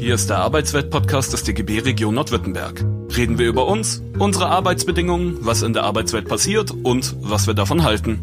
[0.00, 2.82] Hier ist der Arbeitswelt-Podcast des DGB Region Nordwürttemberg.
[3.14, 7.84] Reden wir über uns, unsere Arbeitsbedingungen, was in der Arbeitswelt passiert und was wir davon
[7.84, 8.18] halten.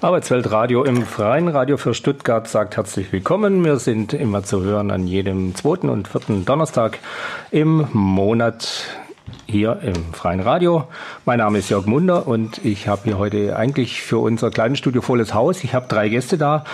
[0.00, 3.64] Arbeitsweltradio im Freien Radio für Stuttgart sagt herzlich willkommen.
[3.64, 7.00] Wir sind immer zu hören an jedem zweiten und vierten Donnerstag
[7.50, 8.84] im Monat
[9.46, 10.88] hier im Freien Radio.
[11.24, 15.02] Mein Name ist Jörg Munder und ich habe hier heute eigentlich für unser kleines Studio
[15.02, 15.64] volles Haus.
[15.64, 16.64] Ich habe drei Gäste da.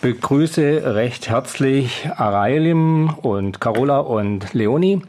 [0.00, 5.02] Begrüße recht herzlich Araelim und Carola und Leonie.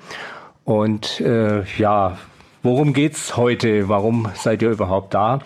[0.65, 2.17] Und äh, ja,
[2.61, 3.89] worum geht's heute?
[3.89, 5.39] Warum seid ihr überhaupt da?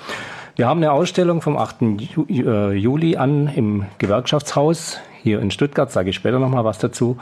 [0.55, 1.81] Wir haben eine Ausstellung vom 8.
[2.29, 7.17] Äh, Juli an im Gewerkschaftshaus hier in Stuttgart, sage ich später nochmal was dazu.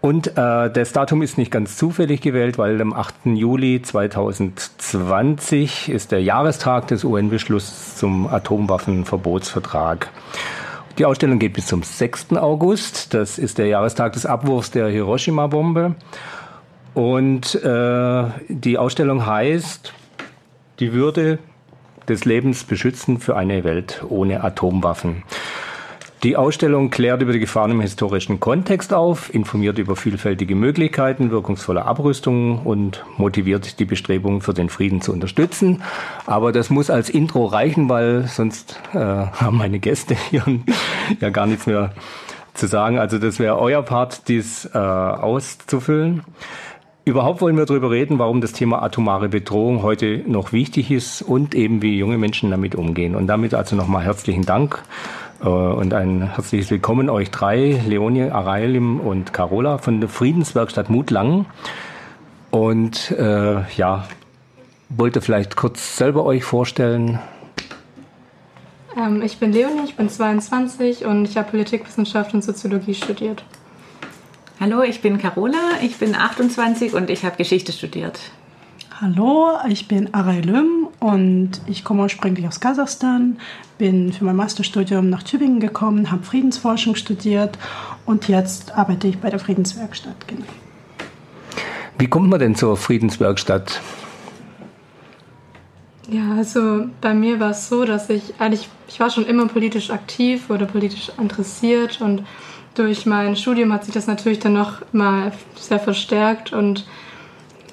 [0.00, 3.14] Und äh, das Datum ist nicht ganz zufällig gewählt, weil am 8.
[3.34, 10.10] Juli 2020 ist der Jahrestag des UN-Beschlusses zum Atomwaffenverbotsvertrag.
[10.98, 12.36] Die Ausstellung geht bis zum 6.
[12.36, 13.14] August.
[13.14, 15.94] Das ist der Jahrestag des Abwurfs der Hiroshima-Bombe.
[16.94, 19.92] Und äh, die Ausstellung heißt
[20.80, 21.38] Die Würde
[22.08, 25.22] des Lebens beschützen für eine Welt ohne Atomwaffen.
[26.26, 31.86] Die Ausstellung klärt über die Gefahren im historischen Kontext auf, informiert über vielfältige Möglichkeiten wirkungsvoller
[31.86, 35.84] Abrüstung und motiviert die Bestrebungen für den Frieden zu unterstützen.
[36.26, 40.42] Aber das muss als Intro reichen, weil sonst äh, haben meine Gäste hier
[41.20, 41.92] ja gar nichts mehr
[42.54, 42.98] zu sagen.
[42.98, 46.24] Also das wäre euer Part, dies äh, auszufüllen.
[47.04, 51.54] Überhaupt wollen wir darüber reden, warum das Thema atomare Bedrohung heute noch wichtig ist und
[51.54, 53.14] eben wie junge Menschen damit umgehen.
[53.14, 54.82] Und damit also nochmal herzlichen Dank
[55.40, 61.46] und ein herzliches Willkommen euch drei, Leonie, Araelim und Carola von der Friedenswerkstatt Mutlangen.
[62.50, 64.06] Und äh, ja,
[64.88, 67.18] wollte vielleicht kurz selber euch vorstellen.
[68.96, 73.44] Ähm, ich bin Leonie, ich bin 22 und ich habe Politikwissenschaft und Soziologie studiert.
[74.58, 78.18] Hallo, ich bin Carola, ich bin 28 und ich habe Geschichte studiert.
[78.98, 83.36] Hallo, ich bin Araylüm und ich komme ursprünglich aus Kasachstan,
[83.76, 87.58] bin für mein Masterstudium nach Tübingen gekommen, habe Friedensforschung studiert
[88.06, 90.26] und jetzt arbeite ich bei der Friedenswerkstatt.
[90.26, 90.46] Genau.
[91.98, 93.82] Wie kommt man denn zur Friedenswerkstatt?
[96.08, 99.90] Ja, also bei mir war es so, dass ich eigentlich, ich war schon immer politisch
[99.90, 102.24] aktiv oder politisch interessiert und
[102.74, 106.86] durch mein Studium hat sich das natürlich dann noch mal sehr verstärkt und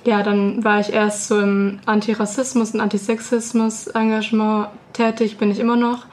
[0.05, 6.05] ja, dann war ich erst so im Antirassismus und Antisexismus-Engagement tätig, bin ich immer noch.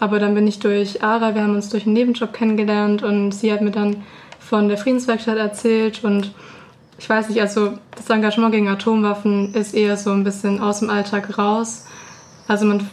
[0.00, 3.52] Aber dann bin ich durch Ara, wir haben uns durch einen Nebenjob kennengelernt und sie
[3.52, 4.04] hat mir dann
[4.38, 6.32] von der Friedenswerkstatt erzählt und
[6.98, 10.90] ich weiß nicht, also das Engagement gegen Atomwaffen ist eher so ein bisschen aus dem
[10.90, 11.86] Alltag raus.
[12.48, 12.88] Also man,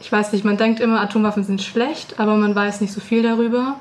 [0.00, 3.22] ich weiß nicht, man denkt immer, Atomwaffen sind schlecht, aber man weiß nicht so viel
[3.22, 3.76] darüber.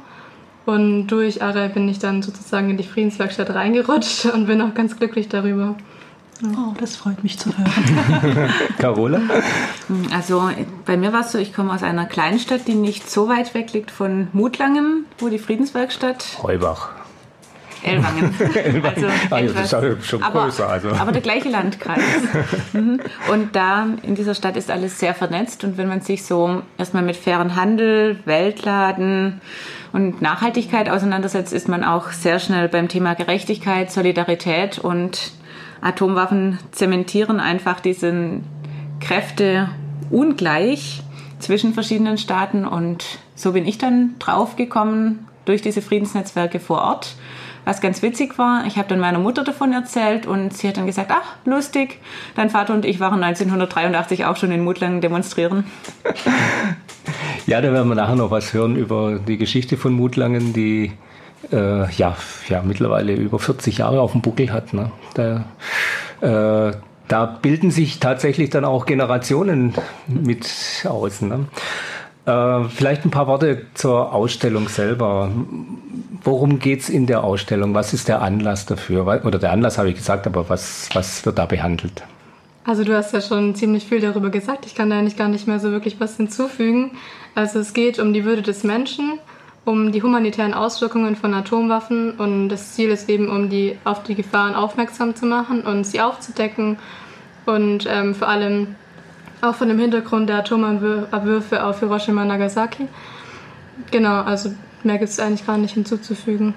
[0.65, 4.97] Und durch Arai bin ich dann sozusagen in die Friedenswerkstatt reingerutscht und bin auch ganz
[4.97, 5.75] glücklich darüber.
[6.43, 8.49] Oh, das freut mich zu hören.
[8.77, 9.21] Carola?
[10.13, 10.49] Also
[10.85, 13.71] bei mir war es so, ich komme aus einer Kleinstadt, die nicht so weit weg
[13.71, 16.39] liegt von Mutlangen, wo die Friedenswerkstatt.
[16.41, 16.89] Heubach.
[17.85, 18.33] Elwangen.
[18.81, 20.67] also ah, ja, das ist schon aber, größer.
[20.67, 20.89] Also.
[20.89, 22.01] Aber der gleiche Landkreis.
[22.73, 22.99] Mhm.
[23.31, 27.03] und da in dieser Stadt ist alles sehr vernetzt und wenn man sich so erstmal
[27.03, 29.41] mit fairen Handel, Weltladen,
[29.93, 35.31] und Nachhaltigkeit auseinandersetzt, ist man auch sehr schnell beim Thema Gerechtigkeit, Solidarität und
[35.81, 38.43] Atomwaffen zementieren einfach diesen
[38.99, 39.69] Kräfte
[40.09, 41.03] ungleich
[41.39, 43.05] zwischen verschiedenen Staaten und
[43.35, 47.15] so bin ich dann draufgekommen durch diese Friedensnetzwerke vor Ort
[47.65, 50.85] was ganz witzig war, ich habe dann meiner Mutter davon erzählt und sie hat dann
[50.85, 51.99] gesagt, ach, lustig,
[52.35, 55.65] dein Vater und ich waren 1983 auch schon in Mutlangen demonstrieren.
[57.45, 60.93] Ja, da werden wir nachher noch was hören über die Geschichte von Mutlangen, die
[61.51, 62.15] äh, ja,
[62.47, 64.73] ja mittlerweile über 40 Jahre auf dem Buckel hat.
[64.73, 64.91] Ne?
[65.13, 65.45] Da,
[66.21, 66.73] äh,
[67.07, 69.73] da bilden sich tatsächlich dann auch Generationen
[70.07, 70.47] mit
[70.87, 71.21] aus.
[71.21, 71.47] Ne?
[72.25, 75.29] Äh, vielleicht ein paar Worte zur Ausstellung selber.
[76.23, 77.73] Worum geht es in der Ausstellung?
[77.73, 79.05] Was ist der Anlass dafür?
[79.25, 82.03] Oder der Anlass habe ich gesagt, aber was, was wird da behandelt?
[82.65, 84.65] Also du hast ja schon ziemlich viel darüber gesagt.
[84.65, 86.91] Ich kann da eigentlich gar nicht mehr so wirklich was hinzufügen.
[87.35, 89.19] Also es geht um die Würde des Menschen,
[89.65, 94.15] um die humanitären Auswirkungen von Atomwaffen und das Ziel ist eben, um die auf die
[94.15, 96.77] Gefahren aufmerksam zu machen und sie aufzudecken
[97.45, 98.75] und ähm, vor allem
[99.43, 102.87] auch von dem Hintergrund der Atomabwürfe auf Hiroshima und Nagasaki.
[103.91, 104.53] Genau, also
[104.83, 106.53] mehr gibt es eigentlich gar nicht hinzuzufügen.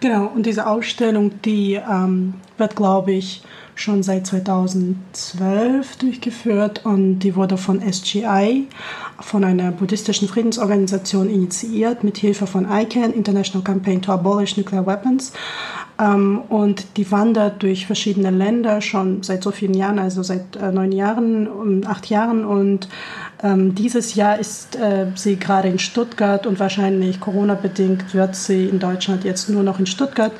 [0.00, 3.42] Genau, und diese Ausstellung, die ähm, wird, glaube ich,
[3.74, 8.68] schon seit 2012 durchgeführt und die wurde von SGI,
[9.20, 15.32] von einer buddhistischen Friedensorganisation initiiert, mit Hilfe von ICANN, International Campaign to Abolish Nuclear Weapons.
[16.00, 20.70] Ähm, und die wandert durch verschiedene Länder schon seit so vielen Jahren, also seit äh,
[20.70, 22.44] neun Jahren und acht Jahren.
[22.44, 22.88] Und
[23.42, 28.78] ähm, dieses Jahr ist äh, sie gerade in Stuttgart und wahrscheinlich Corona-bedingt wird sie in
[28.78, 30.32] Deutschland jetzt nur noch in Stuttgart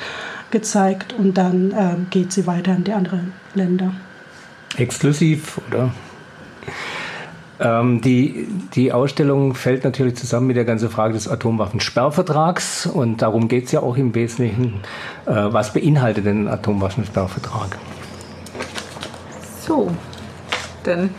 [0.50, 3.93] gezeigt und dann geht sie weiter in die anderen Länder.
[4.78, 5.93] Exklusiv, oder?
[7.60, 13.49] Ähm, die, die Ausstellung fällt natürlich zusammen mit der ganzen Frage des Atomwaffensperrvertrags und darum
[13.49, 14.81] geht es ja auch im Wesentlichen.
[15.26, 17.78] Äh, was beinhaltet denn ein Atomwaffensperrvertrag?
[19.66, 19.90] So,
[20.84, 21.10] dann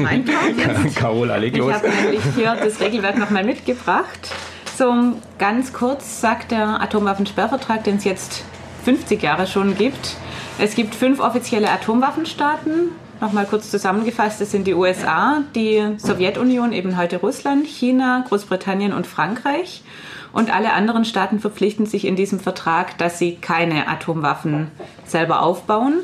[0.00, 0.24] mein
[0.94, 4.30] Carol, Ich habe nämlich hier das Regelwerk nochmal mitgebracht.
[4.76, 4.94] So
[5.38, 8.44] ganz kurz sagt der Atomwaffensperrvertrag, den es jetzt
[8.84, 10.16] 50 Jahre schon gibt.
[10.58, 12.90] Es gibt fünf offizielle Atomwaffenstaaten,
[13.22, 19.06] Nochmal kurz zusammengefasst, das sind die USA, die Sowjetunion, eben heute Russland, China, Großbritannien und
[19.06, 19.84] Frankreich.
[20.32, 24.72] Und alle anderen Staaten verpflichten sich in diesem Vertrag, dass sie keine Atomwaffen
[25.06, 26.00] selber aufbauen.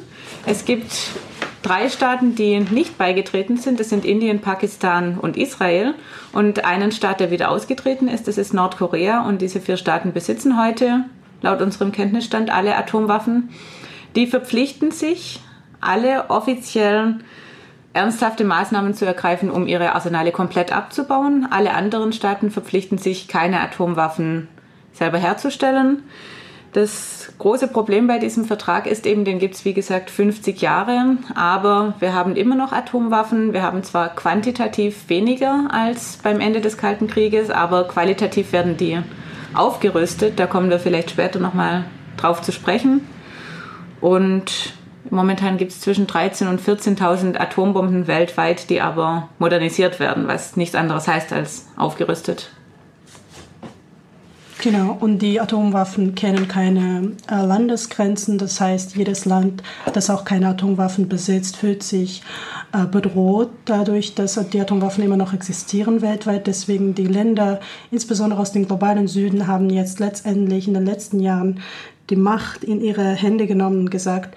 [0.46, 0.92] Es gibt
[1.62, 3.80] drei Staaten, die nicht beigetreten sind.
[3.80, 5.94] Das sind Indien, Pakistan und Israel.
[6.32, 9.26] Und einen Staat, der wieder ausgetreten ist, das ist Nordkorea.
[9.26, 11.06] Und diese vier Staaten besitzen heute,
[11.42, 13.50] laut unserem Kenntnisstand, alle Atomwaffen.
[14.14, 15.40] Die verpflichten sich,
[15.80, 17.24] alle offiziellen
[17.92, 21.48] ernsthafte Maßnahmen zu ergreifen, um ihre Arsenale komplett abzubauen.
[21.50, 24.48] Alle anderen Staaten verpflichten sich, keine Atomwaffen
[24.92, 26.02] selber herzustellen.
[26.72, 31.16] Das große Problem bei diesem Vertrag ist eben, den gibt es wie gesagt 50 Jahre,
[31.34, 33.54] aber wir haben immer noch Atomwaffen.
[33.54, 39.00] Wir haben zwar quantitativ weniger als beim Ende des Kalten Krieges, aber qualitativ werden die
[39.54, 40.38] aufgerüstet.
[40.38, 41.84] Da kommen wir vielleicht später nochmal
[42.18, 43.00] drauf zu sprechen.
[44.02, 44.74] Und
[45.10, 50.74] Momentan gibt es zwischen 13.000 und 14.000 Atombomben weltweit, die aber modernisiert werden, was nichts
[50.74, 52.50] anderes heißt als aufgerüstet.
[54.60, 58.38] Genau, und die Atomwaffen kennen keine äh, Landesgrenzen.
[58.38, 59.62] Das heißt, jedes Land,
[59.92, 62.22] das auch keine Atomwaffen besitzt, fühlt sich
[62.72, 66.48] äh, bedroht dadurch, dass die Atomwaffen immer noch existieren weltweit.
[66.48, 67.60] Deswegen die Länder,
[67.92, 71.60] insbesondere aus dem globalen Süden, haben jetzt letztendlich in den letzten Jahren
[72.10, 74.36] die Macht in ihre Hände genommen und gesagt,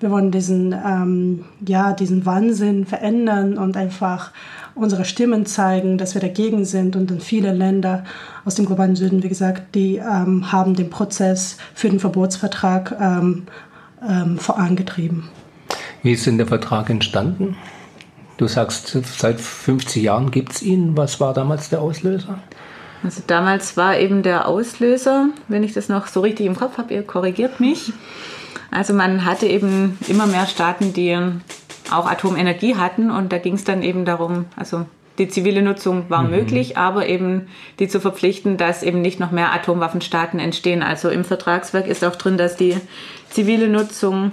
[0.00, 4.32] wir wollen diesen, ähm, ja, diesen Wahnsinn verändern und einfach
[4.74, 6.96] unsere Stimmen zeigen, dass wir dagegen sind.
[6.96, 8.04] Und dann viele Länder
[8.44, 13.44] aus dem globalen Süden, wie gesagt, die ähm, haben den Prozess für den Verbotsvertrag ähm,
[14.06, 15.28] ähm, vorangetrieben.
[16.02, 17.56] Wie ist denn der Vertrag entstanden?
[18.38, 20.96] Du sagst, seit 50 Jahren gibt es ihn.
[20.96, 22.38] Was war damals der Auslöser?
[23.02, 26.94] Also damals war eben der Auslöser, wenn ich das noch so richtig im Kopf habe,
[26.94, 27.92] ihr korrigiert mich,
[28.72, 31.16] also man hatte eben immer mehr Staaten, die
[31.90, 34.86] auch Atomenergie hatten und da ging es dann eben darum, also
[35.18, 36.30] die zivile Nutzung war mhm.
[36.30, 40.82] möglich, aber eben die zu verpflichten, dass eben nicht noch mehr Atomwaffenstaaten entstehen.
[40.82, 42.76] Also im Vertragswerk ist auch drin, dass die
[43.28, 44.32] zivile Nutzung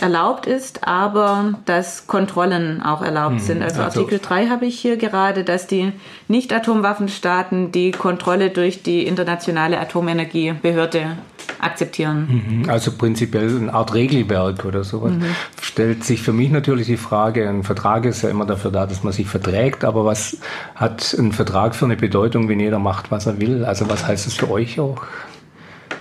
[0.00, 3.40] erlaubt ist, aber dass Kontrollen auch erlaubt mhm.
[3.40, 3.62] sind.
[3.62, 5.92] Also, also Artikel 3 habe ich hier gerade, dass die
[6.28, 11.16] Nicht-Atomwaffenstaaten die Kontrolle durch die internationale Atomenergiebehörde
[11.60, 12.62] akzeptieren.
[12.62, 12.70] Mhm.
[12.70, 15.12] Also prinzipiell eine Art Regelwerk oder sowas.
[15.12, 15.24] Mhm.
[15.60, 19.02] Stellt sich für mich natürlich die Frage, ein Vertrag ist ja immer dafür da, dass
[19.02, 20.38] man sich verträgt, aber was
[20.74, 23.64] hat ein Vertrag für eine Bedeutung, wenn jeder macht, was er will?
[23.64, 25.02] Also was heißt es für euch auch,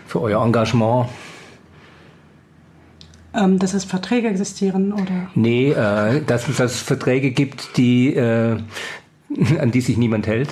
[0.06, 1.10] für euer Engagement?
[3.38, 5.30] Ähm, dass es Verträge existieren oder?
[5.36, 8.58] Nee, äh, dass es Verträge gibt, die, äh,
[9.60, 10.50] an die sich niemand hält.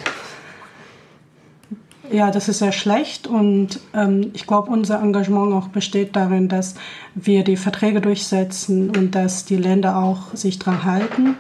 [2.11, 6.75] Ja, das ist sehr schlecht und ähm, ich glaube, unser Engagement auch besteht darin, dass
[7.15, 11.35] wir die Verträge durchsetzen und dass die Länder auch sich dran halten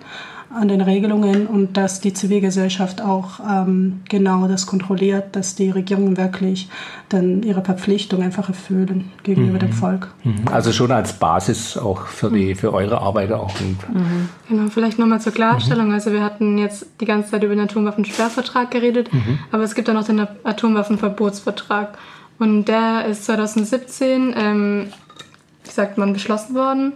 [0.53, 6.17] an den Regelungen und dass die Zivilgesellschaft auch ähm, genau das kontrolliert, dass die Regierungen
[6.17, 6.69] wirklich
[7.09, 9.59] dann ihre Verpflichtung einfach erfüllen gegenüber mhm.
[9.59, 10.13] dem Volk.
[10.23, 10.47] Mhm.
[10.51, 13.53] Also schon als Basis auch für, die, für eure Arbeit auch.
[13.59, 14.29] Mhm.
[14.47, 15.91] Genau, vielleicht nochmal zur Klarstellung.
[15.91, 19.39] Also wir hatten jetzt die ganze Zeit über den Atomwaffensperrvertrag geredet, mhm.
[19.51, 21.97] aber es gibt auch noch den Atomwaffenverbotsvertrag.
[22.37, 24.87] Und der ist 2017, ähm,
[25.63, 26.93] wie sagt man, beschlossen worden.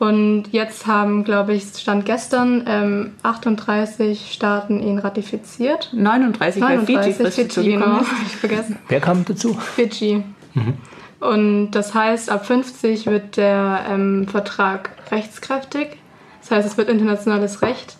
[0.00, 5.90] Und jetzt haben, glaube ich, Stand gestern ähm, 38 Staaten ihn ratifiziert.
[5.92, 8.78] 39, 39 weil Fiji, Fiji genau, habe ich vergessen.
[8.88, 9.52] Wer kam dazu?
[9.52, 10.24] Fiji.
[10.54, 10.78] Mhm.
[11.20, 15.98] Und das heißt, ab 50 wird der ähm, Vertrag rechtskräftig.
[16.40, 17.98] Das heißt, es wird internationales Recht.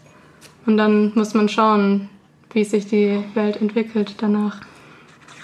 [0.65, 2.09] Und dann muss man schauen,
[2.55, 4.63] wie sich die Welt entwickelt danach.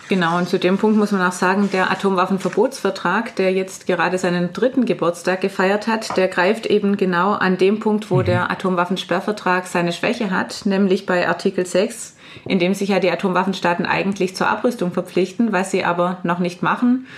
[0.09, 4.53] Genau, und zu dem Punkt muss man auch sagen, der Atomwaffenverbotsvertrag, der jetzt gerade seinen
[4.53, 8.27] dritten Geburtstag gefeiert hat, der greift eben genau an dem Punkt, wo mhm.
[8.27, 12.15] der Atomwaffensperrvertrag seine Schwäche hat, nämlich bei Artikel 6,
[12.47, 16.63] in dem sich ja die Atomwaffenstaaten eigentlich zur Abrüstung verpflichten, was sie aber noch nicht
[16.63, 17.09] machen.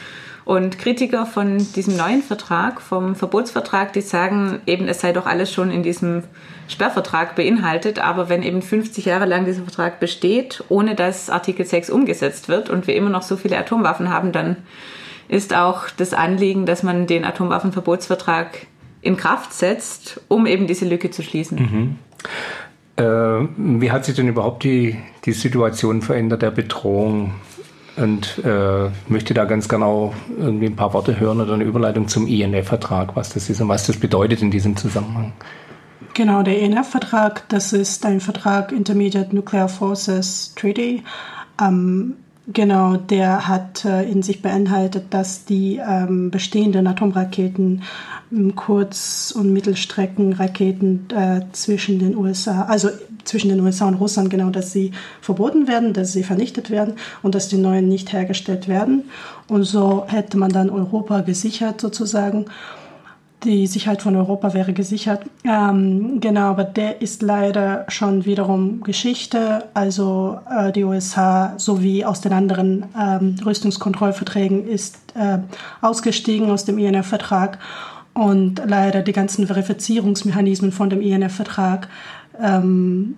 [0.49, 5.53] Und Kritiker von diesem neuen Vertrag, vom Verbotsvertrag, die sagen eben, es sei doch alles
[5.53, 6.23] schon in diesem
[6.69, 7.99] Sperrvertrag beinhaltet.
[7.99, 12.71] Aber wenn eben 50 Jahre lang dieser Vertrag besteht, ohne dass Artikel 6 umgesetzt wird
[12.71, 14.57] und wir immer noch so viele Atomwaffen haben, dann
[15.29, 18.69] ist auch das Anliegen, dass man den Atomwaffenverbotsvertrag
[19.03, 21.99] in Kraft setzt, um eben diese Lücke zu schließen.
[22.97, 23.05] Mhm.
[23.05, 23.49] Äh,
[23.81, 27.35] wie hat sich denn überhaupt die, die Situation verändert der Bedrohung
[27.99, 32.27] und äh, möchte da ganz genau irgendwie ein paar Worte hören oder eine Überleitung zum
[32.27, 35.33] INF-Vertrag, was das ist und was das bedeutet in diesem Zusammenhang.
[36.15, 41.03] Genau, der INF-Vertrag, das ist ein Vertrag Intermediate Nuclear Forces Treaty.
[41.61, 42.15] Ähm,
[42.53, 47.83] genau, der hat äh, in sich beinhaltet, dass die ähm, bestehenden Atomraketen
[48.57, 52.91] Kurz- und Mittelstreckenraketen äh, zwischen den USA, also
[53.25, 57.35] zwischen den USA und Russland, genau, dass sie verboten werden, dass sie vernichtet werden und
[57.35, 59.05] dass die neuen nicht hergestellt werden.
[59.49, 62.47] Und so hätte man dann Europa gesichert sozusagen.
[63.45, 65.23] Die Sicherheit von Europa wäre gesichert.
[65.45, 69.65] Ähm, genau, aber der ist leider schon wiederum Geschichte.
[69.75, 75.39] Also äh, die USA sowie aus den anderen ähm, Rüstungskontrollverträgen ist äh,
[75.81, 77.59] ausgestiegen aus dem INF-Vertrag
[78.13, 81.89] und leider die ganzen Verifizierungsmechanismen von dem INF-Vertrag,
[82.43, 83.15] ähm,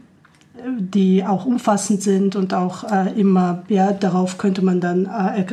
[0.78, 5.46] die auch umfassend sind und auch äh, immer, ja, darauf könnte man dann äh,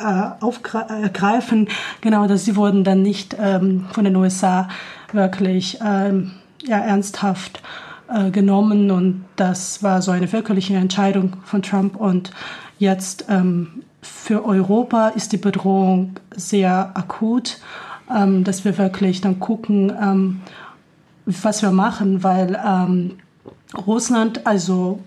[0.00, 1.68] aufgreifen,
[2.00, 4.68] genau, dass sie wurden dann nicht ähm, von den USA
[5.12, 6.32] wirklich ähm,
[6.64, 7.62] ja, ernsthaft
[8.08, 8.90] äh, genommen.
[8.90, 11.96] Und das war so eine wirkliche Entscheidung von Trump.
[11.96, 12.30] Und
[12.78, 17.58] jetzt ähm, für Europa ist die Bedrohung sehr akut
[18.14, 20.40] ähm, dass wir wirklich dann gucken, ähm,
[21.26, 23.18] was wir machen, weil ähm,
[23.86, 25.00] Russland, also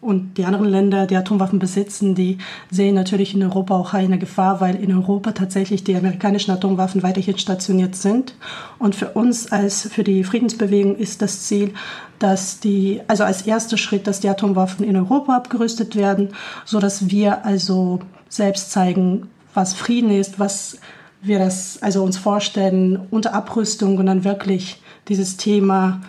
[0.00, 2.38] und die anderen Länder, die Atomwaffen besitzen, die
[2.70, 7.36] sehen natürlich in Europa auch eine Gefahr, weil in Europa tatsächlich die amerikanischen Atomwaffen weiterhin
[7.36, 8.34] stationiert sind.
[8.78, 11.74] Und für uns als für die Friedensbewegung ist das Ziel,
[12.18, 16.30] dass die, also als erster Schritt, dass die Atomwaffen in Europa abgerüstet werden,
[16.64, 20.78] so dass wir also selbst zeigen, was Frieden ist, was
[21.20, 26.00] wir das also uns vorstellen unter Abrüstung und dann wirklich dieses Thema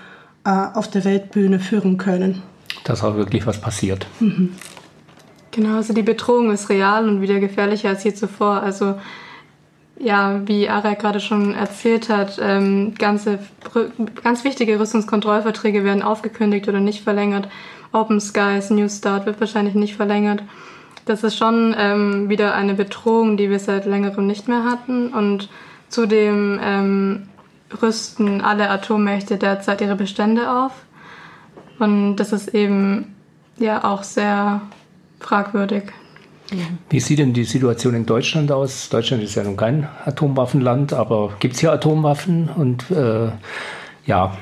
[0.45, 2.41] äh, auf der Weltbühne führen können.
[2.83, 4.07] Dass auch wirklich was passiert.
[4.19, 4.55] Mhm.
[5.51, 8.61] Genau, also die Bedrohung ist real und wieder gefährlicher als je zuvor.
[8.61, 8.95] Also
[9.99, 13.39] ja, wie Ara gerade schon erzählt hat, ähm, ganze,
[14.23, 17.49] ganz wichtige Rüstungskontrollverträge werden aufgekündigt oder nicht verlängert.
[17.91, 20.41] Open Skies, New Start wird wahrscheinlich nicht verlängert
[21.05, 25.09] das ist schon ähm, wieder eine Bedrohung, die wir seit längerem nicht mehr hatten.
[25.09, 25.49] Und
[25.89, 27.27] zudem ähm,
[27.81, 30.71] rüsten alle Atommächte derzeit ihre Bestände auf.
[31.81, 33.15] Und das ist eben
[33.57, 34.61] ja auch sehr
[35.19, 35.85] fragwürdig.
[36.91, 38.89] Wie sieht denn die Situation in Deutschland aus?
[38.89, 42.49] Deutschland ist ja nun kein Atomwaffenland, aber gibt es hier Atomwaffen?
[42.55, 43.31] Und äh,
[44.05, 44.37] ja,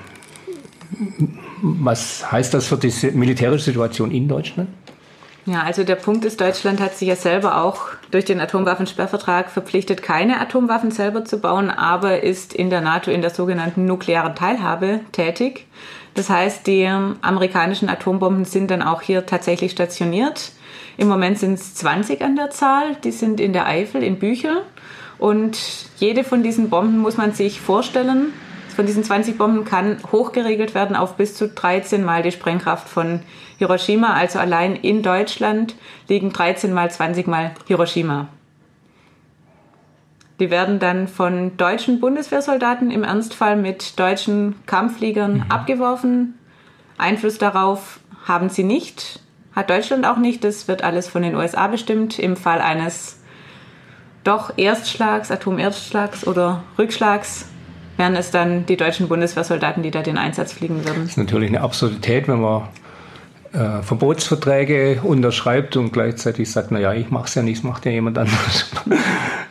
[1.62, 4.68] was heißt das für die militärische Situation in Deutschland?
[5.46, 10.04] Ja, also der Punkt ist, Deutschland hat sich ja selber auch durch den Atomwaffensperrvertrag verpflichtet,
[10.04, 15.00] keine Atomwaffen selber zu bauen, aber ist in der NATO in der sogenannten nuklearen Teilhabe
[15.14, 15.68] tätig.
[16.16, 20.52] Das heißt, die amerikanischen Atombomben sind dann auch hier tatsächlich stationiert.
[20.98, 24.64] Im Moment sind es 20 an der Zahl, die sind in der Eifel, in Büchel.
[25.18, 25.58] Und
[25.98, 28.34] jede von diesen Bomben muss man sich vorstellen,
[28.76, 33.22] von diesen 20 Bomben kann hochgeregelt werden auf bis zu 13 Mal die Sprengkraft von
[33.58, 34.14] Hiroshima.
[34.14, 35.76] Also allein in Deutschland
[36.08, 38.30] liegen 13 mal 20 mal Hiroshima.
[40.40, 45.46] Die werden dann von deutschen Bundeswehrsoldaten im Ernstfall mit deutschen Kampffliegern mhm.
[45.50, 46.36] abgeworfen.
[46.98, 49.22] Einfluss darauf haben sie nicht,
[49.56, 50.44] hat Deutschland auch nicht.
[50.44, 52.20] Das wird alles von den USA bestimmt.
[52.20, 53.20] Im Fall eines
[54.24, 57.46] doch Erstschlags, Atomerstschlags oder Rückschlags
[57.98, 61.02] wären es dann die deutschen Bundeswehrsoldaten, die da den Einsatz fliegen würden.
[61.02, 62.70] Das ist natürlich eine Absurdität, wenn man
[63.52, 67.92] äh, Verbotsverträge unterschreibt und gleichzeitig sagt, naja, ich mache es ja nicht, es macht ja
[67.92, 68.72] jemand anderes.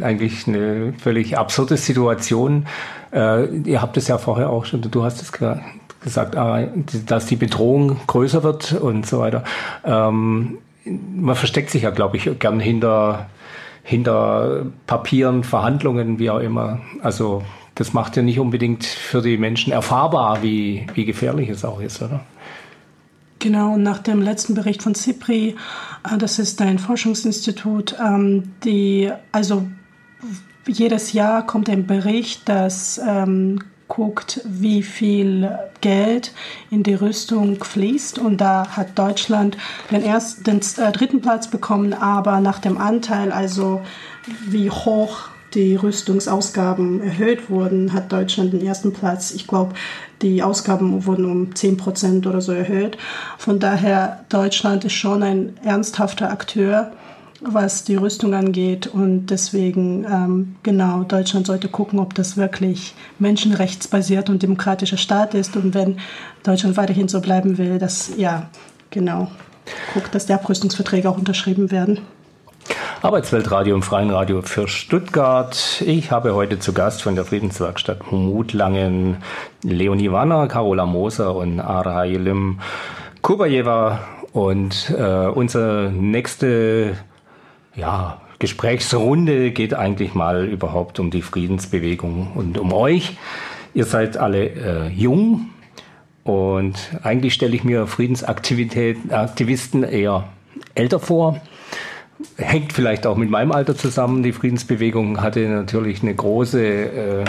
[0.00, 2.66] Eigentlich eine völlig absurde Situation.
[3.12, 6.66] Äh, ihr habt es ja vorher auch schon, du hast es gesagt, ah,
[7.06, 9.44] dass die Bedrohung größer wird und so weiter.
[9.84, 13.26] Ähm, man versteckt sich ja, glaube ich, gern hinter,
[13.82, 16.80] hinter Papieren, Verhandlungen, wie auch immer.
[17.02, 17.42] Also
[17.74, 22.02] das macht ja nicht unbedingt für die Menschen erfahrbar, wie, wie gefährlich es auch ist,
[22.02, 22.20] oder?
[23.40, 25.56] Genau, nach dem letzten Bericht von CIPRI,
[26.08, 29.66] äh, das ist ein Forschungsinstitut, ähm, die, also
[30.66, 36.32] jedes Jahr kommt ein Bericht, das ähm, guckt, wie viel Geld
[36.70, 38.18] in die Rüstung fließt.
[38.18, 39.56] Und da hat Deutschland
[39.90, 43.80] den, ersten, den äh, dritten Platz bekommen, aber nach dem Anteil, also
[44.46, 49.32] wie hoch die Rüstungsausgaben erhöht wurden, hat Deutschland den ersten Platz.
[49.32, 49.74] Ich glaube,
[50.22, 52.98] die Ausgaben wurden um 10 Prozent oder so erhöht.
[53.38, 56.92] Von daher, Deutschland ist schon ein ernsthafter Akteur
[57.40, 58.86] was die Rüstung angeht.
[58.86, 65.56] Und deswegen, ähm, genau, Deutschland sollte gucken, ob das wirklich menschenrechtsbasiert und demokratischer Staat ist.
[65.56, 65.98] Und wenn
[66.42, 68.48] Deutschland weiterhin so bleiben will, dass, ja,
[68.90, 69.30] genau,
[69.94, 72.00] guckt, dass die Abrüstungsverträge auch unterschrieben werden.
[73.02, 75.82] Arbeitsweltradio im Freien Radio für Stuttgart.
[75.86, 79.18] Ich habe heute zu Gast von der Friedenswerkstatt Mutlangen
[79.62, 82.60] Leonie Wanner, Carola Moser und Ara Yelim
[83.22, 84.00] Kubayeva.
[84.32, 86.96] Und äh, unsere nächste
[87.74, 93.16] ja, Gesprächsrunde geht eigentlich mal überhaupt um die Friedensbewegung und um euch.
[93.74, 95.50] Ihr seid alle äh, jung
[96.24, 100.28] und eigentlich stelle ich mir Friedensaktivisten eher
[100.74, 101.40] älter vor.
[102.36, 104.22] Hängt vielleicht auch mit meinem Alter zusammen.
[104.22, 107.24] Die Friedensbewegung hatte natürlich eine große äh,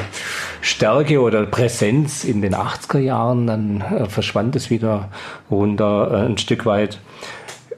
[0.61, 3.47] Stärke oder Präsenz in den 80er Jahren.
[3.47, 5.09] Dann äh, verschwand es wieder
[5.49, 6.99] runter äh, ein Stück weit.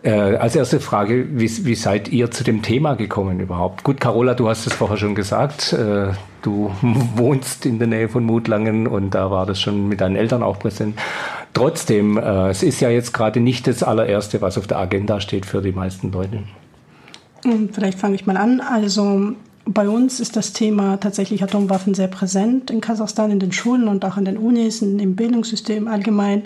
[0.03, 3.85] Äh, als erste Frage, wie, wie, seid ihr zu dem Thema gekommen überhaupt?
[3.85, 5.71] Gut, Carola, du hast es vorher schon gesagt.
[5.71, 6.07] Äh,
[6.41, 6.71] du
[7.15, 10.59] wohnst in der Nähe von Mutlangen und da war das schon mit deinen Eltern auch
[10.59, 10.99] präsent.
[11.53, 15.45] Trotzdem, äh, es ist ja jetzt gerade nicht das allererste, was auf der Agenda steht
[15.45, 16.39] für die meisten Leute.
[17.71, 18.61] Vielleicht fange ich mal an.
[18.61, 19.33] Also
[19.65, 24.03] bei uns ist das Thema tatsächlich Atomwaffen sehr präsent in Kasachstan, in den Schulen und
[24.05, 26.43] auch an den Unis, im Bildungssystem allgemein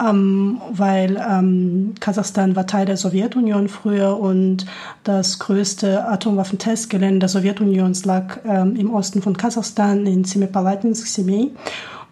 [0.00, 4.66] ähm, weil ähm, Kasachstan war Teil der Sowjetunion früher und
[5.04, 11.52] das größte Atomwaffentestgelände der Sowjetunion lag ähm, im Osten von Kasachstan in Semipalatinsk, Semey.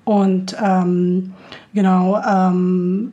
[0.05, 1.33] Und ähm,
[1.75, 3.13] genau, ähm,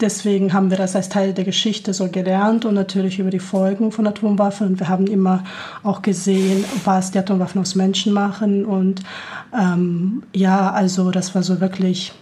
[0.00, 3.92] deswegen haben wir das als Teil der Geschichte so gelernt und natürlich über die Folgen
[3.92, 4.68] von Atomwaffen.
[4.68, 5.44] Und wir haben immer
[5.82, 8.64] auch gesehen, was die Atomwaffen aus Menschen machen.
[8.64, 9.02] Und
[9.58, 12.12] ähm, ja, also das war so wirklich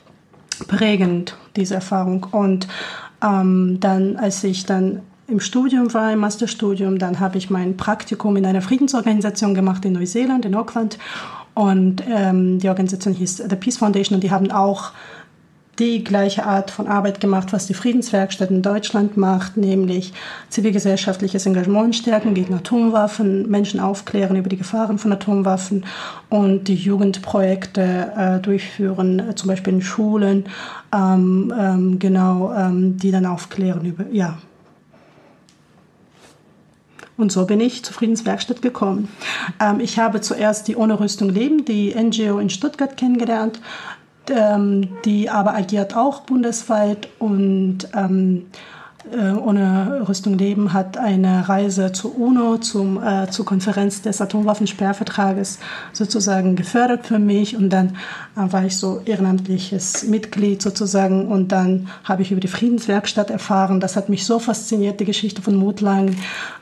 [0.68, 2.26] prägend, diese Erfahrung.
[2.30, 2.68] Und
[3.22, 8.36] ähm, dann, als ich dann im Studium war, im Masterstudium, dann habe ich mein Praktikum
[8.36, 10.98] in einer Friedensorganisation gemacht in Neuseeland, in Auckland.
[11.54, 14.92] Und ähm, die Organisation hieß The Peace Foundation und die haben auch
[15.80, 20.12] die gleiche Art von Arbeit gemacht, was die Friedenswerkstatt in Deutschland macht, nämlich
[20.50, 25.86] zivilgesellschaftliches Engagement stärken gegen Atomwaffen, Menschen aufklären über die Gefahren von Atomwaffen
[26.28, 30.44] und die Jugendprojekte äh, durchführen, äh, zum Beispiel in Schulen,
[30.94, 34.36] ähm, ähm, genau, ähm, die dann aufklären über, ja.
[37.16, 39.08] Und so bin ich zur Friedenswerkstatt gekommen.
[39.60, 43.60] Ähm, ich habe zuerst die Ohne Rüstung Leben, die NGO in Stuttgart kennengelernt
[44.30, 48.46] ähm, die aber agiert auch bundesweit und ähm,
[49.12, 55.58] äh, ohne Rüstung leben hat eine Reise zur UNO, zum, äh, zur Konferenz des Atomwaffensperrvertrages
[55.92, 57.96] sozusagen gefördert für mich und dann
[58.36, 63.80] äh, war ich so ehrenamtliches Mitglied sozusagen und dann habe ich über die Friedenswerkstatt erfahren.
[63.80, 66.16] Das hat mich so fasziniert, die Geschichte von Mutlang,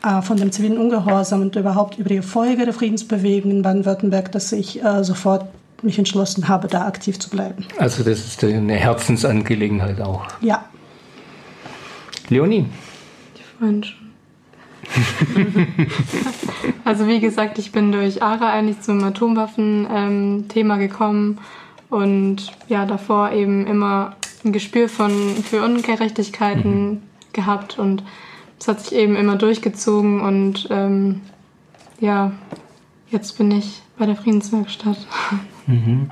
[0.04, 4.52] äh, von dem zivilen Ungehorsam und überhaupt über die Folge der Friedensbewegung in Baden-Württemberg, dass
[4.52, 5.46] ich äh, sofort
[5.82, 7.64] mich entschlossen habe, da aktiv zu bleiben.
[7.78, 10.26] Also das ist eine Herzensangelegenheit auch.
[10.40, 10.64] Ja.
[12.28, 12.66] Leonie.
[13.36, 14.08] Die vorhin schon.
[16.84, 21.38] also wie gesagt, ich bin durch ARA eigentlich zum Atomwaffen-Thema ähm, gekommen
[21.90, 27.02] und ja, davor eben immer ein Gespür von, für Ungerechtigkeiten mhm.
[27.32, 28.02] gehabt und
[28.58, 31.20] es hat sich eben immer durchgezogen und ähm,
[32.00, 32.32] ja,
[33.10, 34.98] jetzt bin ich bei der Friedenswerkstatt.
[35.68, 36.08] Mhm.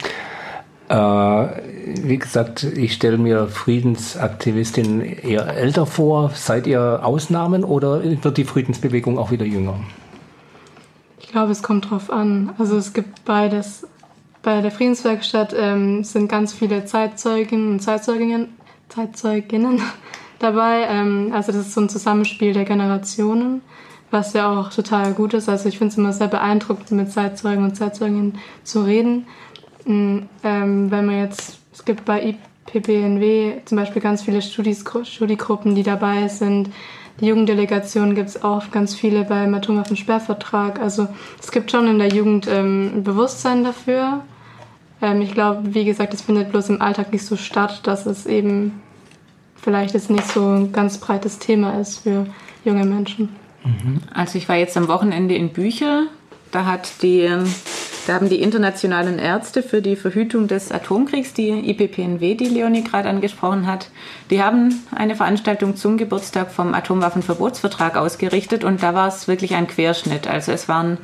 [0.88, 6.30] Äh, wie gesagt, ich stelle mir Friedensaktivistin eher älter vor.
[6.34, 9.80] Seid ihr Ausnahmen oder wird die Friedensbewegung auch wieder jünger?
[11.18, 12.52] Ich glaube, es kommt drauf an.
[12.58, 13.86] Also es gibt beides.
[14.42, 18.50] Bei der Friedenswerkstatt ähm, sind ganz viele Zeitzeuginnen und Zeitzeuginnen,
[18.88, 19.80] Zeitzeuginnen
[20.38, 20.86] dabei.
[20.88, 23.62] Ähm, also das ist so ein Zusammenspiel der Generationen
[24.10, 25.48] was ja auch total gut ist.
[25.48, 29.26] Also ich finde es immer sehr beeindruckend, mit Zeitzeugen und Zeitzeuginnen zu reden.
[29.86, 32.36] Mm, ähm, wenn man jetzt, es gibt bei
[32.72, 36.70] IPPNW zum Beispiel ganz viele Studis, Studiegruppen, die dabei sind.
[37.20, 40.80] Die Jugenddelegation gibt es auch ganz viele beim Atomwaffensperrvertrag.
[40.80, 41.08] Also
[41.40, 44.22] es gibt schon in der Jugend ähm, ein Bewusstsein dafür.
[45.00, 48.26] Ähm, ich glaube, wie gesagt, es findet bloß im Alltag nicht so statt, dass es
[48.26, 48.82] eben
[49.54, 52.26] vielleicht jetzt nicht so ein ganz breites Thema ist für
[52.64, 53.30] junge Menschen.
[54.14, 56.04] Also ich war jetzt am Wochenende in Bücher.
[56.50, 57.28] Da hat die
[58.06, 63.08] da haben die internationalen Ärzte für die Verhütung des Atomkriegs, die IPPNW, die Leonie gerade
[63.08, 63.90] angesprochen hat,
[64.30, 69.66] die haben eine Veranstaltung zum Geburtstag vom Atomwaffenverbotsvertrag ausgerichtet und da war es wirklich ein
[69.66, 70.28] Querschnitt.
[70.28, 70.98] Also es waren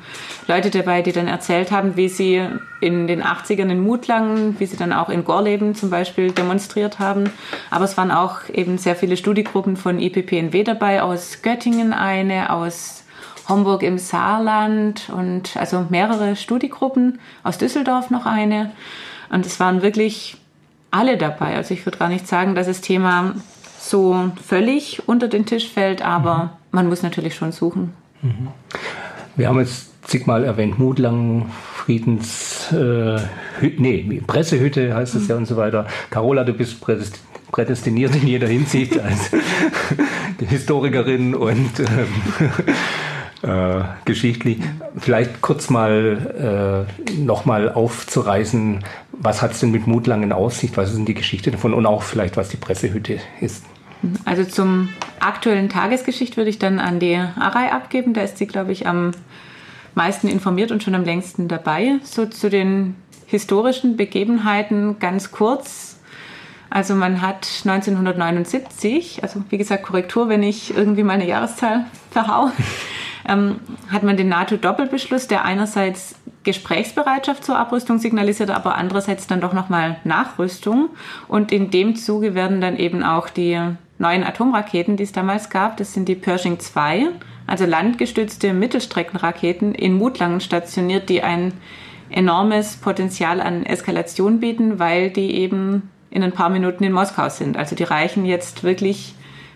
[0.47, 2.47] Leute dabei, die dann erzählt haben, wie sie
[2.81, 7.33] in den 80ern in Mutlangen, wie sie dann auch in Gorleben zum Beispiel demonstriert haben.
[7.71, 13.02] Aber es waren auch eben sehr viele Studiegruppen von IPPNW dabei, aus Göttingen eine, aus
[13.49, 18.73] Homburg im Saarland und also mehrere Studiegruppen, aus Düsseldorf noch eine.
[19.31, 20.37] Und es waren wirklich
[20.91, 21.57] alle dabei.
[21.57, 23.35] Also ich würde gar nicht sagen, dass das Thema
[23.81, 26.51] so völlig unter den Tisch fällt, aber mhm.
[26.71, 27.93] man muss natürlich schon suchen.
[28.23, 28.49] Mhm.
[29.35, 33.21] Wir haben jetzt zigmal erwähnt, Mutlang, Friedens, äh,
[33.79, 35.87] nee, Pressehütte heißt es ja und so weiter.
[36.11, 36.77] Carola, du bist
[37.51, 39.31] prädestiniert in jeder Hinsicht als
[40.49, 42.53] Historikerin und ähm,
[43.43, 44.59] äh, geschichtlich.
[44.99, 50.77] Vielleicht kurz mal äh, nochmal aufzureißen, was hat es denn mit Mutlang in Aussicht?
[50.77, 53.65] Was ist denn die Geschichte davon und auch vielleicht, was die Pressehütte ist?
[54.25, 54.89] Also zum
[55.21, 58.15] aktuellen Tagesgeschicht würde ich dann an die Arai abgeben.
[58.15, 59.13] Da ist sie, glaube ich, am
[59.95, 61.99] meisten informiert und schon am längsten dabei.
[62.03, 65.97] So zu den historischen Begebenheiten ganz kurz.
[66.69, 72.51] Also man hat 1979, also wie gesagt Korrektur, wenn ich irgendwie mal eine Jahreszahl verhau,
[73.29, 73.57] ähm,
[73.91, 79.97] hat man den NATO-Doppelbeschluss, der einerseits Gesprächsbereitschaft zur Abrüstung signalisiert, aber andererseits dann doch nochmal
[80.05, 80.91] Nachrüstung.
[81.29, 83.59] Und in dem Zuge werden dann eben auch die
[83.99, 87.09] neuen Atomraketen, die es damals gab, das sind die Pershing 2,
[87.47, 91.53] also landgestützte Mittelstreckenraketen in Mutlangen stationiert, die ein
[92.11, 97.57] enormes Potenzial an Eskalation bieten, weil die eben in ein paar Minuten in Moskau sind.
[97.57, 99.15] Also die reichen jetzt wirklich